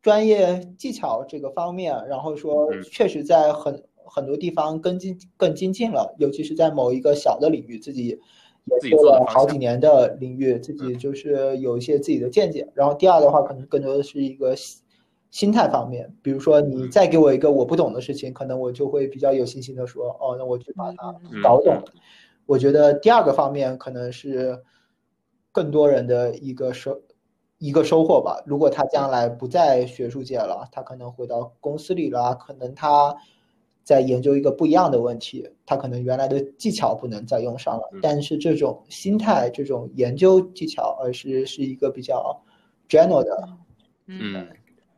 [0.00, 8.18] 专业技巧这个方面，然后说嗯确实在很很多地方更进更精进了，尤其是在某一个小的领域，自己也
[8.90, 12.66] 做做了好几年的领域，自己就是有一些自己的见解。
[12.74, 14.82] 然后第二的话，可能更多的是一个心
[15.34, 21.84] 心态方面，比如说你嗯再给我一个我不懂的事情，可能我就会比较有信心的说，哦，那我去把它嗯搞懂了。
[22.46, 24.56] 我觉得第二个方面可能是
[25.50, 27.02] 更多人的一个收
[27.58, 28.40] 一个收获吧。
[28.46, 33.12] 如果他将来不在学术界了，他可能回到公司里了，可能他
[33.82, 42.40] 在研究一个不一样的问题，他可能原来的技巧不能再用上了嗯，但是这种心态、这种研究技巧，而是是一个比较
[42.88, 43.48] general 的。
[44.06, 44.48] 嗯嗯，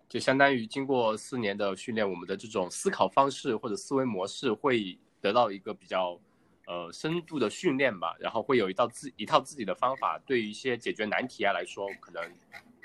[0.08, 6.18] 就相当于经过四年的训练，我们的这种思考方式或者思维模式会得到一个比较
[6.66, 12.22] 呃深度的训练吧，然后会有一道自一套自己的方法，对于一些解决难题啊来说，可能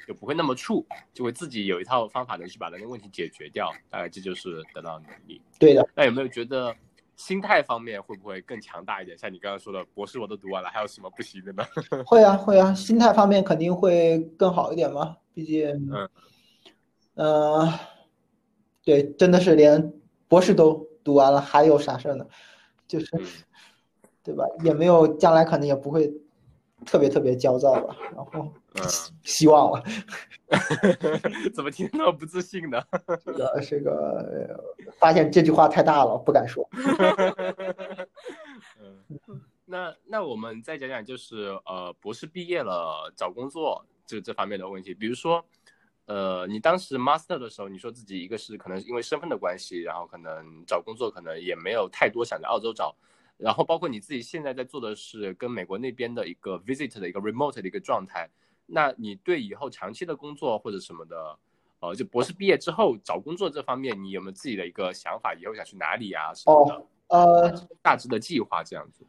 [0.07, 3.71] 就不会那么怵，就会自己有一套方法能去把那个问题解决掉。
[3.89, 5.39] 大概这就是得到能力。
[5.59, 6.75] 对的，那有没有觉得
[7.15, 9.15] 心态方面会不会更强大一点？
[9.15, 11.63] 像你刚刚说的，博士我都读完了，还有什么不行的呢？
[12.03, 16.09] 会啊会啊，心态方面肯定会更好一点嘛，毕竟，嗯
[17.15, 17.67] 呃，
[18.83, 19.93] 对，真的是连
[20.27, 22.25] 博士都读完了，还有啥事儿呢？
[22.87, 23.25] 就是嗯，
[24.23, 24.45] 对吧？
[24.63, 26.11] 也没有将来可能也不会
[26.85, 28.83] 特别特别焦躁吧，然后嗯，
[29.23, 29.83] 希望了。
[31.55, 32.81] 怎么听着那么不自信呢？
[33.23, 33.91] 这个这个，
[34.77, 36.67] 呃发现这句话太大了，不敢说。
[38.79, 44.93] 嗯，那那我们再讲讲，就是呃，博士毕业了找工作这这方面的问题。
[44.93, 45.45] 比如说，
[46.11, 52.93] 呃，你当时 master 的时候，你说自己一个是可能因为身份的关系，然后可能找工作可能也没有太多想在澳洲找，
[53.37, 58.29] 然后包括你自己现在在做的是跟美国那边的一个 visit 的一个 remote 的一个状态，
[58.65, 61.39] 那你对以后长期的工作或者什么的，
[61.79, 65.33] 呃，就博士毕业之后找工作这方面，你有没有自己的一个想法？
[65.33, 66.85] 以后想去哪里啊什么的？
[67.07, 69.07] 呃，大致的计划这样子。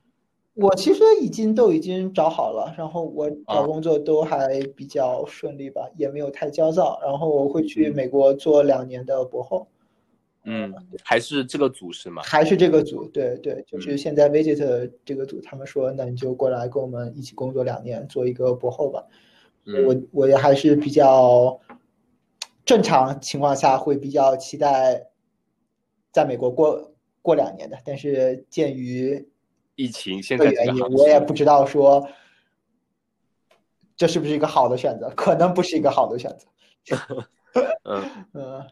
[0.54, 7.00] 我其实已经都已经找好了，然后我啊找工作都还比较顺利吧，也没有太焦躁。
[7.02, 9.66] 然后我会去嗯美国做两年的博后，
[10.44, 12.20] 嗯，还是这个组是吗？
[12.22, 19.06] 还是这个组，对对，就是嗯现在 Visit 这个组，他们说那你就过来跟我们一起工作两年，做一个博后吧。
[19.64, 21.58] 嗯我我也还是比较
[22.64, 25.08] 正常情况下会比较期待
[26.10, 26.92] 在美国过
[27.22, 29.26] 过两年的，但是鉴于
[29.82, 32.08] 疫情现这个原因，我也不知道说
[33.96, 36.46] 这是不是一个好的选择，可能不是一个好的选择。
[37.84, 38.66] 嗯嗯，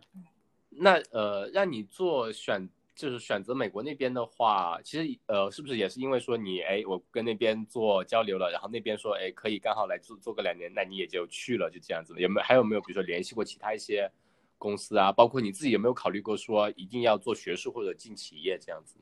[0.71, 12.15] 那呃，让你做选，就是选择美国那边的话，其实呃，是不是也是因为说你哎，我跟那边做交流了，然后那边说哎，可以刚好来做做个两年，那你也就去了，就这样子。
[12.17, 14.11] 有没有还有没有比如说联系过其他一些
[14.57, 15.13] 公司啊？
[15.13, 18.97] 包括你自己有没有考虑过说一定要做学术或者进企业这样子？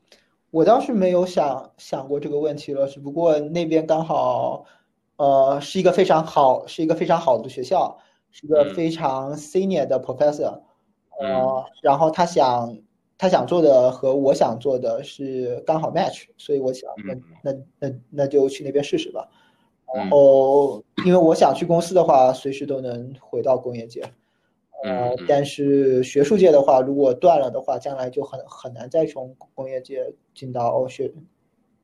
[0.51, 4.65] 我倒是没有想想过这个问题了，只不过那边刚好，
[5.17, 7.97] 呃，是一个非常好，是一个非常好的学校，
[8.31, 10.61] 是一个非常 senior 的 professor，
[11.19, 12.75] 呃，然后他想
[13.17, 19.27] 他想做的和我想做的是刚好 match，所以我想那那那那就去那边试试吧。
[19.93, 24.03] 然后因为我想去公司的话，随时都能回到工业界。
[24.83, 31.11] 呃，但是学术界的话，如果断了的话，将来就很很难再从工业界进到学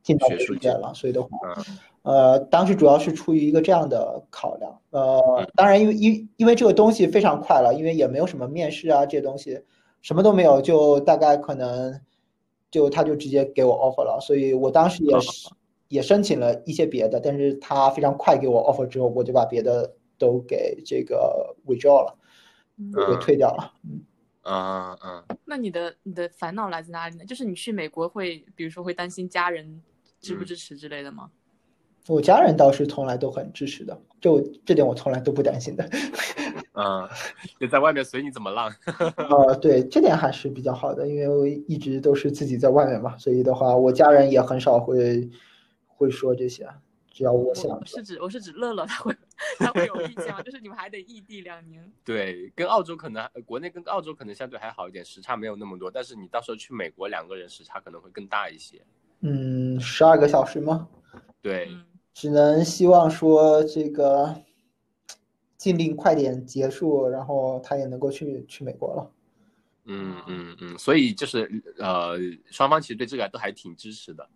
[0.02, 0.94] 进到学术界了。
[0.94, 1.30] 所以的话，
[2.04, 4.80] 呃，当时主要是出于一个这样的考量。
[4.92, 5.22] 呃，
[5.56, 9.60] 当然，因为因因为这个东西非常快了，因为也没有什么面试啊这些东西，
[10.02, 12.00] 什么都没有，就大概可能
[12.72, 14.20] 就他就直接给我 offer 了。
[14.22, 15.50] 所以我当时也是
[15.90, 22.16] 也申请了一些别的，但是他非常快给我 offer 之后，我就把别的都给这个 withdraw 了。
[22.78, 24.02] 给退掉了，嗯，
[24.42, 27.26] 啊啊，那你的你的烦恼来自哪里呢？
[27.26, 29.82] 就是你去美国会，比如说会担心家人
[30.20, 31.32] 支不支持之类的吗？
[32.08, 35.90] 我家人倒是从来都很支持的，就这点我从来都不担心的。
[36.78, 37.08] 嗯，
[37.60, 38.72] 就在外面随你怎么浪。
[39.16, 45.28] 呃，对，这点还是比较好的，因为我一直都是自己在外面嘛，所以的话，我家人也很少会
[45.88, 46.68] 会说这些。
[47.16, 49.16] 只要我想，是指我是指乐乐他会
[49.58, 50.42] 他会有意见吗？
[50.44, 51.90] 就是你们还得异地两年。
[52.04, 55.90] 对，跟澳洲可能国内跟澳洲可能相对还好一点，时差没有那么多。
[55.90, 58.86] 但是你到时候去美国，两个人时差可能会更大一些。
[59.22, 60.90] 嗯，十二个小时吗？
[61.42, 61.70] 对，
[62.14, 64.36] 只能希望说这个
[65.56, 69.12] 禁令快点结束，然后他也能够去去美国了。
[69.86, 72.18] 嗯嗯嗯，所以就是呃，
[72.52, 74.30] 双方其实对这个都还挺支持的。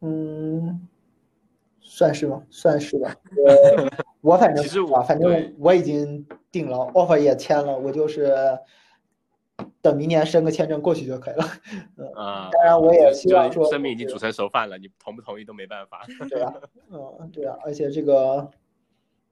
[0.00, 0.88] 嗯。
[1.96, 2.42] 算是吧？
[2.50, 3.16] 算是吧。
[4.20, 8.36] 我我反正其实我反正我已经定了，offer 也签了，我就是
[9.80, 11.44] 等明年申个签证过去就可以了。
[11.96, 16.04] 嗯，当然我也希望说，生命已经煮成熟饭了，你同不同意都没办法。
[16.28, 16.52] 对啊，
[16.90, 18.50] 嗯，对啊，而且这个，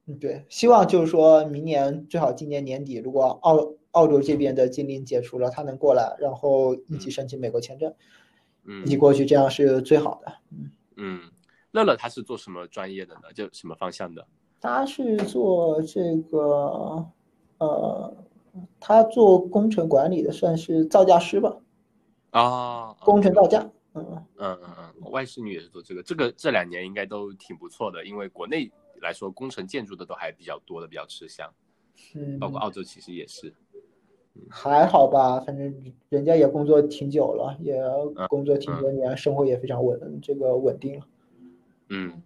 [0.07, 7.93] 嗯，对，希望就是说明年最好今年年底，如果澳澳洲这边的禁令解除了，他能过来，然后一起申请美国签证，
[8.65, 10.33] 嗯，一起过去，这样是最好的。
[10.51, 11.21] 嗯嗯。
[11.75, 13.23] 乐乐他是做什么专业的呢？
[13.35, 14.25] 就什么方向的？
[14.61, 17.05] 他是做这个，
[17.59, 18.17] 呃，
[18.79, 21.57] 他做工程管理的，算是造价师吧。
[22.31, 23.69] 啊，工程造价。
[23.95, 24.07] 嗯
[24.37, 28.71] 嗯嗯嗯，外甥女也是做这个，这个这两年应该都挺不错的，因为国内
[29.03, 31.53] 来说工程建筑的都还比较多的，比较吃香。
[31.97, 33.53] 是，包括澳洲其实也是。
[34.49, 37.83] 还好吧，反正人家也工作挺久了，也
[38.29, 41.07] 工作挺多年，生活也非常稳，这个稳定了。
[41.89, 42.23] 嗯，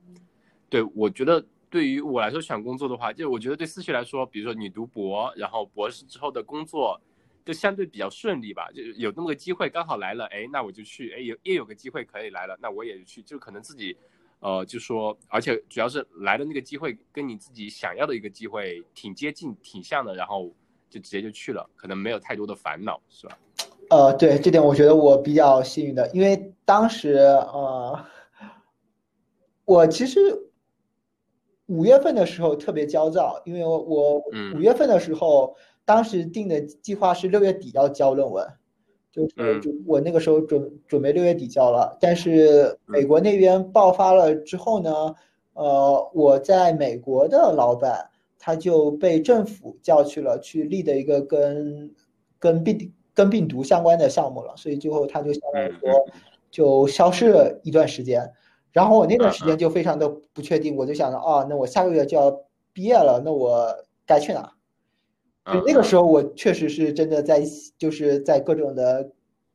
[0.69, 7.01] 对，我觉得对于我来说选工作的话，就我觉得对思琪来说，比如说你读博，然后博士之后的工作，
[7.45, 13.97] 就相对比较顺利吧，就有那么个机会刚好来了，哎，那我就去，哎，有也有个机会可以来了，那我也去，就可能自己，
[14.41, 20.55] 呃，就说，而且主要是来的那个机会跟你自己想要的一个机会挺接近、挺像的，然后
[20.89, 23.39] 就直接就去了，可能没有太多的烦恼，是吧？
[23.91, 28.05] 呃，对，这点我觉得我比较幸运的，因为当时，呃。
[29.69, 30.19] 我其实
[31.67, 34.15] 五月份的时候特别焦躁，因为我
[34.55, 35.55] 五月份的时候，
[35.85, 38.49] 当时定的计划是六月底要交论文，
[39.13, 45.15] 就是就我那个时候准准备六月底交了，但是美国那边爆发了之后呢，
[45.53, 48.09] 呃，我在美国的老板
[48.39, 51.95] 他就被政府叫去了，去立的一个跟
[52.39, 55.91] 跟病跟病毒相关的项目了，所以最后他就相当于说
[56.51, 58.33] 就消失了一段时间。
[58.73, 62.31] 然后我那段时间就非常的不确定，我就想着啊，那我下个月就要
[62.73, 63.75] 毕业了，那我
[64.07, 64.53] 该去哪？
[65.51, 67.43] 就那个时候我确实是真的在，
[67.79, 69.11] 就是在各种的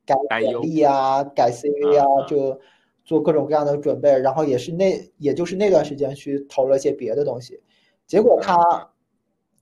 [0.06, 2.60] 改简历啊、改 CV 啊，就
[3.06, 4.20] 做各种各样的准备。
[4.20, 7.62] 然后也是那，也就是那段时间去投了些别的东西。
[8.08, 8.90] 结果他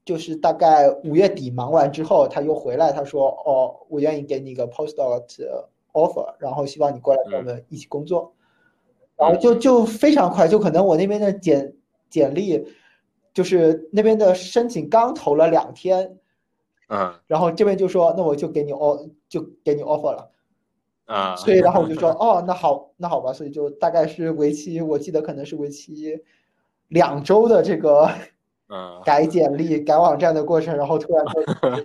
[0.05, 5.25] 就是大概五月底忙完之后，他又回来，他说：“哦，我愿意给你一个 postdoc
[5.91, 8.33] offer，然后希望你过来跟我们一起工作。”
[9.21, 11.73] 然后就就非常快，就可能我那边的简
[12.09, 12.67] 简历，
[13.33, 16.17] 就是那边的申请刚投了两天，
[16.89, 20.31] 嗯，然后这边就说那我就给你 off 就给你 offer 了，
[21.05, 26.19] 啊，所以然后我就说 哦那好那好吧，所以就大概是为期我记得可能是为期
[26.87, 28.09] 两周的这个
[28.73, 31.25] 嗯，改简历、改网站的过程，然后突然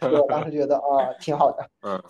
[0.01, 1.69] 就， 我当时觉得啊，挺好的。
[1.83, 2.03] 嗯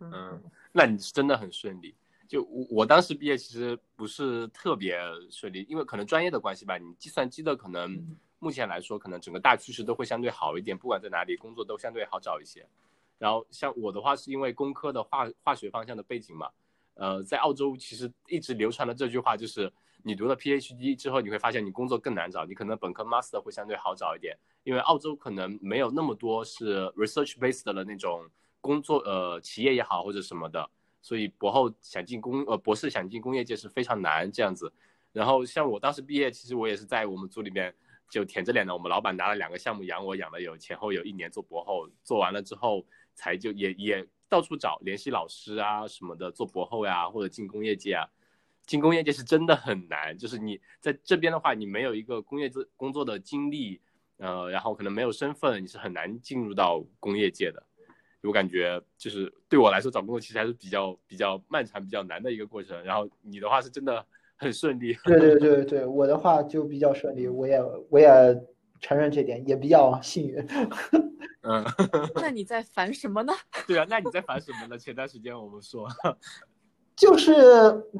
[0.00, 0.40] 嗯，
[0.72, 1.94] 那你是真的很顺利。
[2.32, 4.98] 就我我当时毕业其实不是特别
[5.30, 6.78] 顺利，因为可能专业的关系吧。
[6.78, 8.02] 你计算机的可能
[8.38, 12.66] 目前来说，可能整个大趋势都会相对好一点，不管在哪里工作都相对好找一些。
[13.18, 16.48] 然后像我的话，是因为工科的化化学方向的背景嘛，
[16.94, 19.70] 呃，在澳洲其实一直流传的这句话就是，
[20.02, 28.26] 你读了 PhD 之后，你会发现你工作更难找，你可能本科 Master 会相对好找一点，因为澳洲可能没有那么多是 research based 的那种
[28.62, 30.70] 工作，呃，企业也好或者什么的。
[31.02, 34.72] 所以博后想进工呃博士想进工业界是非常难这样子，
[35.12, 37.74] 然后像我当时毕业，其实我也是在我们组里面
[38.08, 48.08] 就舔着脸的，我们老板拿了两个项目养我，养了有前后有一年做博后，做完了之后才就也也到处找联系老师啊什么的做博后呀或者进工业界啊，
[48.64, 53.80] 进工业界是真的很难，就是你在这边的话，你没有一个工业工工作的经历，
[54.18, 57.66] 呃，然后可能没有身份，你是很难进入到工业界的。
[58.22, 62.80] 我感觉就是对我来说找工作其实还是比较比较漫长、比较难的一个过程。
[62.84, 64.04] 然后你的话是真的
[64.36, 64.96] 很顺利。
[65.04, 67.60] 对对对对，我的话就比较顺利，我也
[67.90, 68.08] 我也
[68.80, 70.36] 承认这点，也比较幸运。
[71.42, 71.64] 嗯，
[72.14, 73.32] 那你在烦什么呢？
[73.66, 74.78] 对啊，那你在烦什么呢？
[74.78, 75.88] 前段时间我们说，
[76.94, 77.32] 就是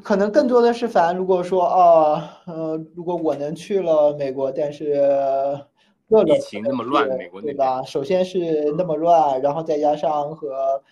[0.01, 5.03] 可能更多的是烦，如果说啊，呃，如果我能去了美国，但是。
[6.21, 7.81] 疫情那么乱，美国对吧？
[7.83, 10.83] 首先是那么乱，然后再加上和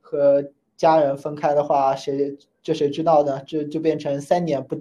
[0.00, 0.44] 和
[0.76, 3.42] 家人分开的话，谁这谁知道呢？
[3.46, 4.80] 这就变成三年不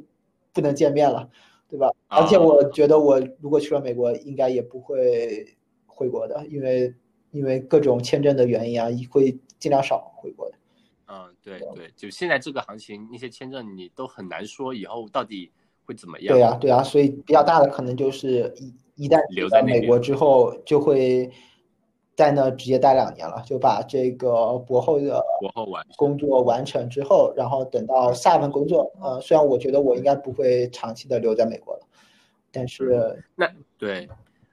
[0.53, 1.29] 不能见面了，
[1.69, 1.89] 对吧？
[2.07, 6.93] 而且我觉得我如果去了美国，应该也不会回国的，因为
[7.31, 10.55] 因为各种签证的原因啊，会尽量少回国的。
[11.07, 15.51] 嗯，对对，就现在这个行情，那些签证你都很难说以后到底
[15.85, 16.33] 会怎么样。
[16.33, 18.73] 对呀对呀，所以比较大的可能就是一。
[18.97, 21.31] 一旦留在美国之后，就会
[22.15, 28.91] 在那直接待两年了，就把这个博后的博后完工作完成之后，然后等到下一份工作。
[28.99, 31.87] 呃，虽然我觉得我应该不会长期的留在美国了，
[32.51, 34.09] 但是那对，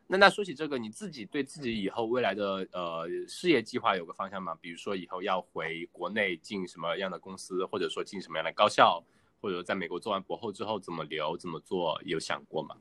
[0.06, 4.54] 那那说起这个，你自己对自己以后未来的呃事业计划有个方向吗？
[4.60, 9.02] 比如说以后要回国内进什么样的公司，或者说进什么样的高校，
[9.40, 12.76] 或者在美国做完博后之后怎么留怎么做，有想过吗？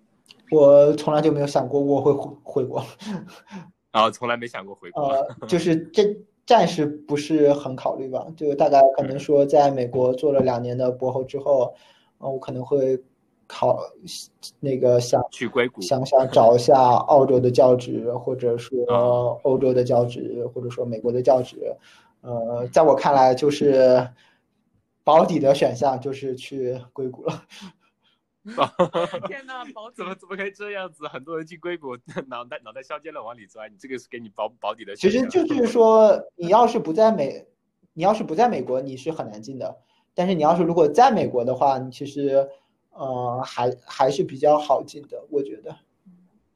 [0.52, 2.84] 我从来就没有想过我会回回国，
[3.92, 6.16] 啊，从来没想过回国，呃， 就是这
[6.46, 11.74] 暂时不是很考虑吧，就大概可能说在美国做了两年的博后之后，
[12.20, 13.02] 呃，我可能会
[13.48, 13.80] 考
[14.60, 21.76] 那个想去硅谷，想想找一下澳洲的教职，或者说欧洲的教职，或者说美国的教职，
[22.22, 24.08] 呃，在我看来就是
[25.04, 27.44] 保底的选项就是去硅谷了。
[29.28, 31.08] 天哪，保怎么怎么可以这样子？
[31.08, 33.72] 很多人进硅谷，脑袋脑袋削尖了往里钻。
[33.72, 34.96] 你这个是给你保保底的。
[34.96, 37.48] 其实就是说，你要是不在美，
[37.94, 39.78] 你要是不在美国，你是很难进的。
[40.14, 42.48] 但是你要是如果在美国的话，你其实
[42.92, 45.76] 呃还还是比较好进的，我觉得。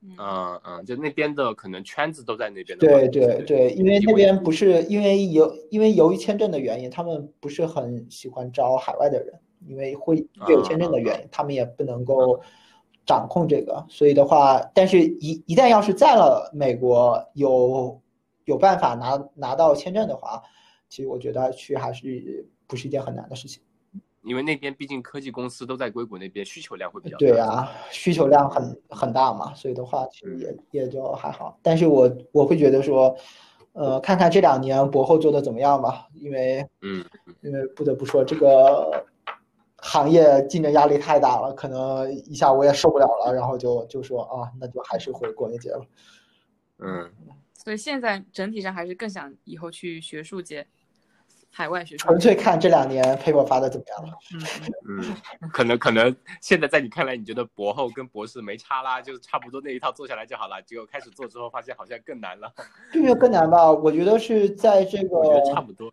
[0.02, 2.78] 嗯嗯，就那边的可能圈子都在那边。
[2.78, 9.40] 对对对，因为那边不是因为由因为由于签证的原因，他们不是很喜欢招海外的人。
[9.68, 12.40] 因为会会有签证的原因，他们也不能够
[13.06, 18.02] 掌控这个，所以的话，但是一一旦要是在了美国有
[18.46, 20.42] 有办法拿拿到签证的话，
[20.90, 23.62] 其实我觉得去还是不是一件很难的事情。
[24.24, 27.20] 因为那边毕竟科技公司都在硅谷那边，需求量会比较大。
[27.20, 31.58] 对啊，需求量很很大嘛，所以的话其实也也就还好。
[31.62, 33.16] 但是我我会觉得说，
[33.72, 37.06] 呃，看看这两年博后做的怎么样吧，因为嗯，
[37.40, 39.06] 因为不得不说这个。
[39.78, 45.86] 行业竞争压力太大了，可能一下我也受不了了，然后就就说啊，那就还是回国内界了。
[46.80, 47.12] 嗯，
[47.54, 50.68] 所以现在整体上还是更想以后去学术界，
[51.52, 52.08] 海外学术。
[52.08, 54.14] 纯粹看这两年 paper 发的怎么样了。
[54.88, 55.04] 嗯
[55.42, 60.62] 嗯，可能可能现在在你看来，你觉得博后跟博士没差啦，就是差不多那一套做下来就好了。
[60.64, 62.52] 结果开始做之后，发现好像更难了。
[62.92, 63.72] 并没有更难吧？
[63.72, 65.92] 我觉得是在这个，我觉得差不多。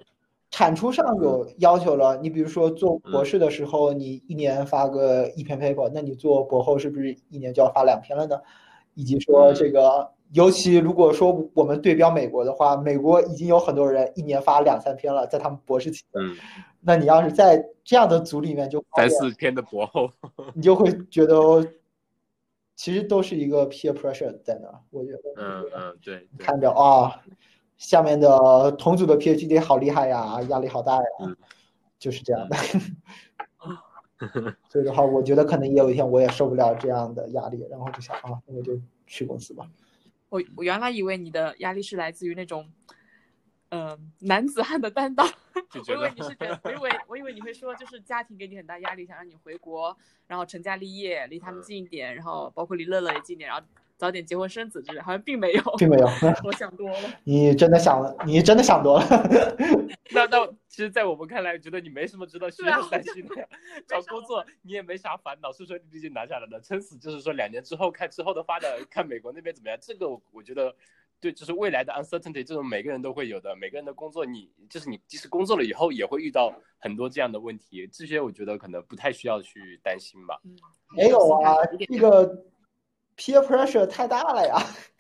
[0.55, 8.41] 产出上有要求了，你比如说做博士的时候，你一年发个一篇 paper，那你做博后是不是一年就要发两篇了呢？
[8.95, 16.37] 以及说这个，尤其如果说我们对标美国的话，美国已经有很多人一年发两三篇了，在他们博士期，嗯，
[16.81, 20.09] 那你要是在这样的组里面就三四篇的博后，
[20.55, 21.67] 你就会觉得
[22.77, 27.21] 其实都是一个 peer pressure 在那，我觉得，嗯嗯对，看着啊。
[27.85, 31.05] 下面的同组的 PhD 好厉害呀，压力好大呀，
[31.99, 32.57] 就是这样的。
[34.71, 39.69] 所以的话，我觉得可能也有一天我也受不了这样的压力，然后就想啊，那我就去公司吧。
[40.31, 42.67] 我我原来以为你的压力是来自于那种，
[43.69, 45.29] 嗯，男子汉的担当。
[45.87, 49.95] 我以为你是觉得，我以为我以为你会说，就是家庭给你很大压力，想让你回国，
[50.27, 53.67] 然后成家立业，离他们近一点，然后包括离乐乐也近一点，然后
[53.97, 56.07] 早点结婚生子之类，好像并没有，并没有。
[56.45, 56.99] 我想多了。
[57.25, 59.07] 你真的想，你真的想多了。
[60.13, 63.47] 那那其实，在我们看来，觉得你没什么值得需要担心的呀。
[63.87, 66.61] 找工作你也没啥烦恼，顺顺利利就拿下来了。
[66.61, 69.79] 撑死就是说两年之后看之后的发展，看美国那边怎么样。
[69.81, 70.75] 这个我我觉得。
[71.21, 73.57] 对，就是未来的 uncertainty，这种每个人都会有的。
[73.57, 77.89] 每个人的工作，你就是你，即使工作了以后，也会遇到很多这样的问题。
[77.91, 80.39] 这些我觉得可能不太需要去担心吧。
[80.95, 81.55] 没有啊，
[81.89, 82.45] 这个
[83.17, 84.57] peer pressure 太大了呀。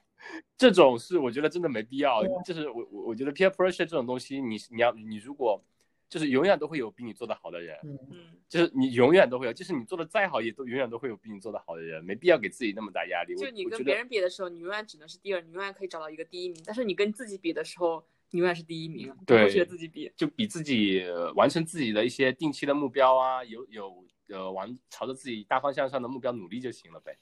[0.56, 2.22] 这种是我觉得真的没必要。
[2.44, 5.62] 就是我我我觉得 peer pressure 这种东西，你你要你如果。
[6.06, 13.34] 就是永远都会有比你做的好的人，嗯嗯，就是你永远都会有，就是你做的再好，也都永远都会有比你做的好的人，没必要给自己那么大压力。
[13.34, 16.62] 就你跟别人比的时候，你永远只能是第二，你永远可以找到一个第一名。
[16.64, 19.12] 但是你跟自己比的时候，你永远是第一名。
[19.26, 21.02] 对，学自己比，就比自己
[21.34, 27.16] 完成自己的一些定期的目标啊，有有呃往朝着自己大方向上的目标努力就行了呗。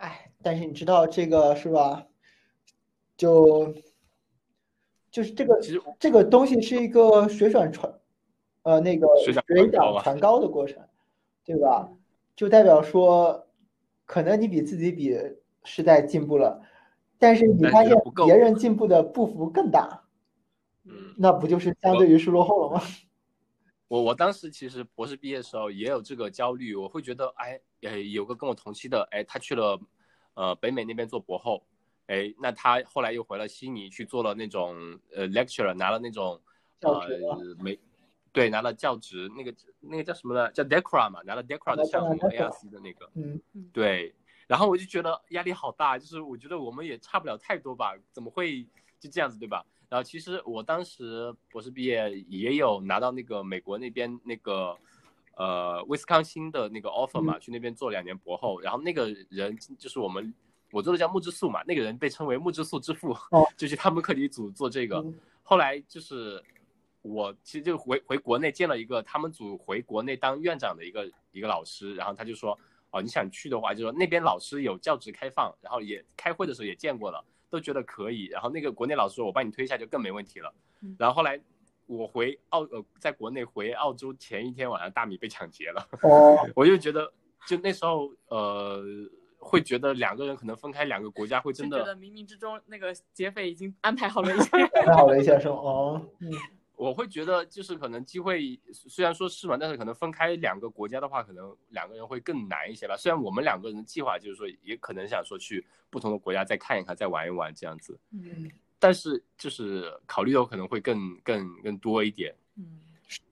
[0.00, 2.06] 哎，但是你知道这个是吧？
[3.16, 3.74] 就
[5.10, 5.60] 就是这个，
[5.98, 7.92] 这个东西是一个水涨船。
[8.62, 9.32] 呃，那个水
[9.70, 10.82] 涨船高的过程，
[11.44, 11.90] 对吧？
[12.36, 13.46] 就代表说，
[14.04, 15.18] 可能你比自己比
[15.64, 16.60] 是在进步了，
[17.18, 17.94] 但是你发现
[18.26, 20.04] 别人进步的步幅更大，
[20.84, 22.82] 嗯，那不就是相对于是落后了吗？
[23.90, 29.80] 我我当时其实博士毕业的时候也有这个焦虑，我会觉得，哎，呃，有个跟我同期的，哎，他去了
[30.34, 31.66] 呃北美那边做博后，
[32.06, 34.76] 哎，那他后来又回了悉尼去做了那种
[35.12, 36.40] 呃 lecturer，拿了那种
[36.82, 37.04] 呃
[37.58, 37.76] 没。
[38.32, 40.48] 对，拿了教职，那个那个叫什么呢？
[40.52, 43.10] 叫 Decra 嘛，拿了 Decra 的项目，ARC 的那个。
[43.16, 43.40] 嗯，
[43.72, 44.14] 对。
[44.46, 48.62] 然后我就觉得压力好大，就是我觉得我们也差不了太多吧，怎么会
[49.00, 49.66] 就这样子，对吧？
[49.90, 54.74] 然后其实我当时博士毕业也有拿到那个美国那边那个
[55.36, 58.58] 呃威斯康星的那个 offer 嘛，去那边做两年博后。
[58.60, 60.32] 然后那个人就是我们
[60.72, 63.14] 我做的叫木质素嘛，那个人被称为木质素之父，
[63.58, 65.04] 就是他们课题组做这个。
[65.42, 66.42] 后来就是。
[67.02, 72.52] 我其实就回回国内见了一个他们组回国内当院长的一个一个老师，然后他就说，
[72.90, 78.26] 哦，你想去的话，就说那边老师有教职开放，然后也开会的时候也见过了，都觉得可以。
[78.26, 80.52] 然后那个国内老师说，我帮你推一下就更没问题了。
[80.96, 81.38] 然后后来
[81.86, 85.86] 我回澳呃，在国内回澳洲前一天晚上，大米被抢劫了。
[86.02, 87.12] 哦， 我就觉得，
[87.46, 88.82] 就那时候呃，
[89.38, 95.54] 会觉得两个人可能分开两个国家会真的，觉得冥冥之中那个劫匪已经安排好了一些，安排好了一些是吗？
[95.54, 96.30] 哦，嗯。
[96.80, 102.96] 我会觉得，就是可能机会虽然说是嘛，但是可能分开两个国家的话，可能两个人会更难一些吧。
[102.96, 108.00] 虽然我们两个人的计划就是说，也可能想说去不同的国家再看一看，再玩一玩这样子。
[108.12, 108.50] 嗯。
[108.78, 112.34] 但是就是考虑的可能会更更更多一点。
[112.56, 112.80] 嗯。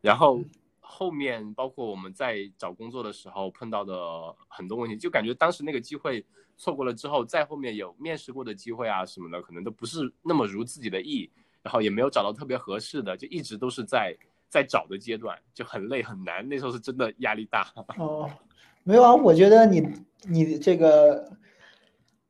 [0.02, 0.44] 然后
[0.78, 6.22] 后面包括我们在找工作的时候碰到的很多问题，就感觉当时那个机会
[6.58, 11.30] 错过了之后，在后面有面试过的机会啊什么的，可能都不是那么如自己的意。
[11.62, 14.16] 然后也没有找到特别合适的，就一直都是在
[14.48, 16.48] 在找的阶段，就很累很难。
[16.48, 17.66] 那时候是真的压力大。
[17.98, 18.30] 哦，
[18.84, 19.86] 没有啊，我觉得你
[20.22, 21.30] 你这个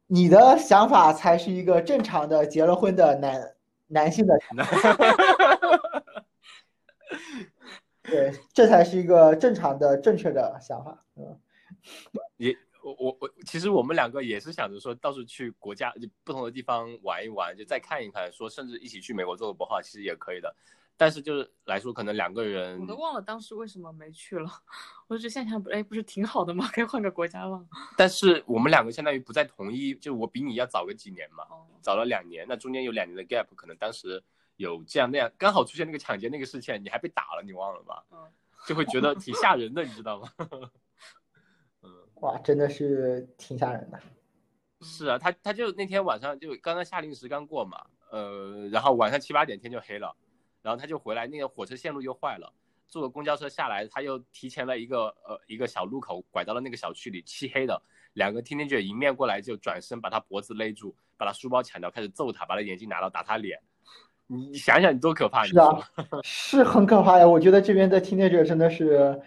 [0.07, 3.55] 你的想法才是一个正常的结了婚的男
[3.87, 4.39] 男性的。
[8.03, 11.05] 对，这才是一个正常的正确的想法。
[11.17, 11.39] 嗯，
[12.39, 12.57] 也。
[12.89, 20.55] 我我我，其实我们两个也是想着说，到处去国家就不同的地方玩一玩，就再看一看，说甚至一起去美国做个博号，其实也可以的。
[20.97, 24.51] 但是就是来说，可能两个人，我都忘了当时为什么没去了。
[25.07, 26.67] 我就觉得现在想，哎，不是挺好的吗？
[26.73, 27.65] 可以换个国家了。
[27.97, 31.45] 但是我们两个相当于不在同一，就我比你要早个几年嘛，
[31.83, 34.21] 早了两年，那中间有两年的 gap，可能当时
[34.57, 38.03] 有这样那样，刚好出现那个抢劫那个事件，你还被打了，你忘了吧？
[38.11, 38.19] 嗯，
[38.67, 40.29] 就会觉得挺吓人的，你知道吗？
[42.21, 43.99] 哇，真的是挺吓人的。
[44.81, 50.15] 是啊，他他就那天晚上就刚刚下令时刚过嘛，呃，然后晚上七八点天就黑了，
[50.63, 52.53] 然后他就回来，那个火车线路又坏了，
[52.87, 63.61] 坐个公交车下来，他又提前了一个呃一个小路口拐到了那个小区里，漆黑的，两个天天卷迎面过来就转身把他脖子勒住，把他书包抢掉，开始揍他，把他眼镜拿到打他脸，
[64.29, 65.45] 你想想你多可怕！
[65.45, 65.81] 是啊，
[66.23, 69.21] 是很可怕呀，我觉得这边的 teenager 真的是，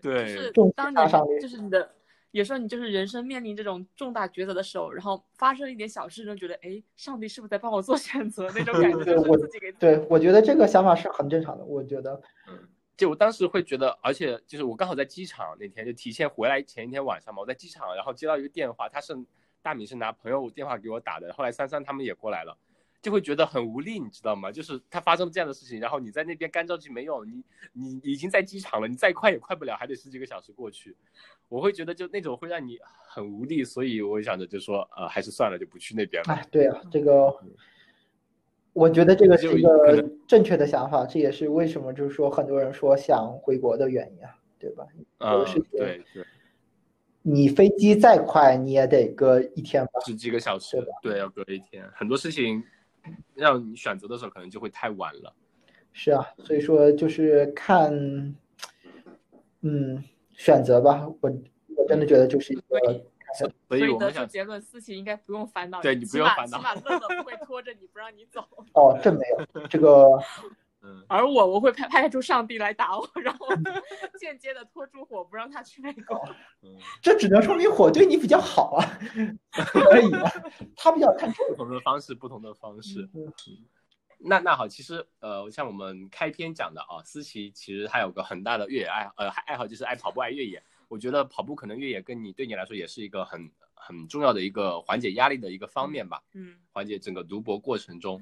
[0.00, 1.94] 对，重大伤就是你的。
[2.32, 9.04] 有时候你就是人生面临这种重大抉择的时候，然后发生一点小事，就觉得哎，上帝是不是在帮我做选择 那种感觉？
[9.04, 11.64] 对，我自己给对，我觉得这个想法是很正常的。
[11.64, 19.16] 我觉得，嗯，就我当时会觉得，而且就是我刚好在机场那天就提前回来前一天晚上嘛，我在机场，然后接到一个电话，他是
[19.62, 22.56] 大米是拿朋友电话给我打的，后来三三他们也过来了。
[23.00, 24.50] 就会觉得很无力，你知道吗？
[24.50, 30.96] 就是他发生了这样的事情，然后你在那边干着急没用，你你已经在机场了，你再快也快不了，还得十几个小时过去。
[31.48, 32.76] 我会觉得就那种会让你
[33.08, 36.34] 很无力，所以我想着就说，呃，还是算了，就不去那边了。
[36.34, 37.32] 哎，对啊，这个，
[38.72, 44.84] 我觉得这个是一个正确的想法，这也是为什么就是说很多人说想回国的原因啊，对吧？
[45.18, 46.24] 啊，对对。
[47.22, 50.00] 你飞机再快，你也得隔一天吧？
[50.04, 52.64] 十几个小时，对，要隔一天，很多事情。
[53.34, 55.34] 让你选择的时候，可能就会太晚了。
[55.92, 57.92] 是啊，所以说就是看，
[59.62, 61.06] 嗯，选择吧。
[61.20, 61.30] 我
[61.76, 63.04] 我真的觉得就是一个。
[63.68, 65.82] 所以得出结论，思琪应该不用烦恼。
[65.82, 68.40] 对你不用烦恼，起码乐乐不会拖着你不让你走。
[68.72, 69.20] 哦，这没
[69.54, 70.18] 有这个。
[71.08, 73.46] 而我，我会派派出上帝来打我，然后
[74.18, 76.20] 间接的拖住火，不让他去美国。
[77.02, 78.98] 这只能说明火对你比较好啊，
[79.50, 80.30] 可以啊，
[80.76, 81.46] 他比较看重。
[81.48, 83.08] 不同的方式，不同的方式。
[84.20, 90.62] 那那好，其实呃，像我们开篇讲的啊，思琪其实还有个很大的越野爱呃爱好，就是爱跑步爱越野。
[90.88, 96.22] 我觉得跑步可能越野跟你对你来说也是一个很很重要的一个缓解压力的一个方面吧。
[96.32, 98.20] 嗯，缓解整个读博过程中。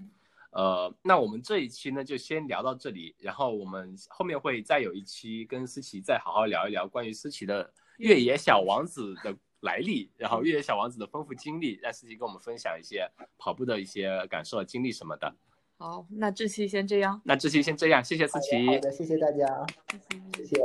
[0.53, 15.35] 呃，那我们这一期呢就先聊到这里，然后我们后面会再有一期跟思琪再好好聊一聊关于思琪的越野小王子的来历，然后越野小王子的丰富经历，让思琪跟我们分享一些跑步的一些感受、经历什么的。
[15.79, 17.21] 好，那这期先这样。
[17.25, 18.67] 那这期先这样，谢谢思琪。
[18.67, 19.67] 好的，谢谢大家，
[20.37, 20.57] 谢谢。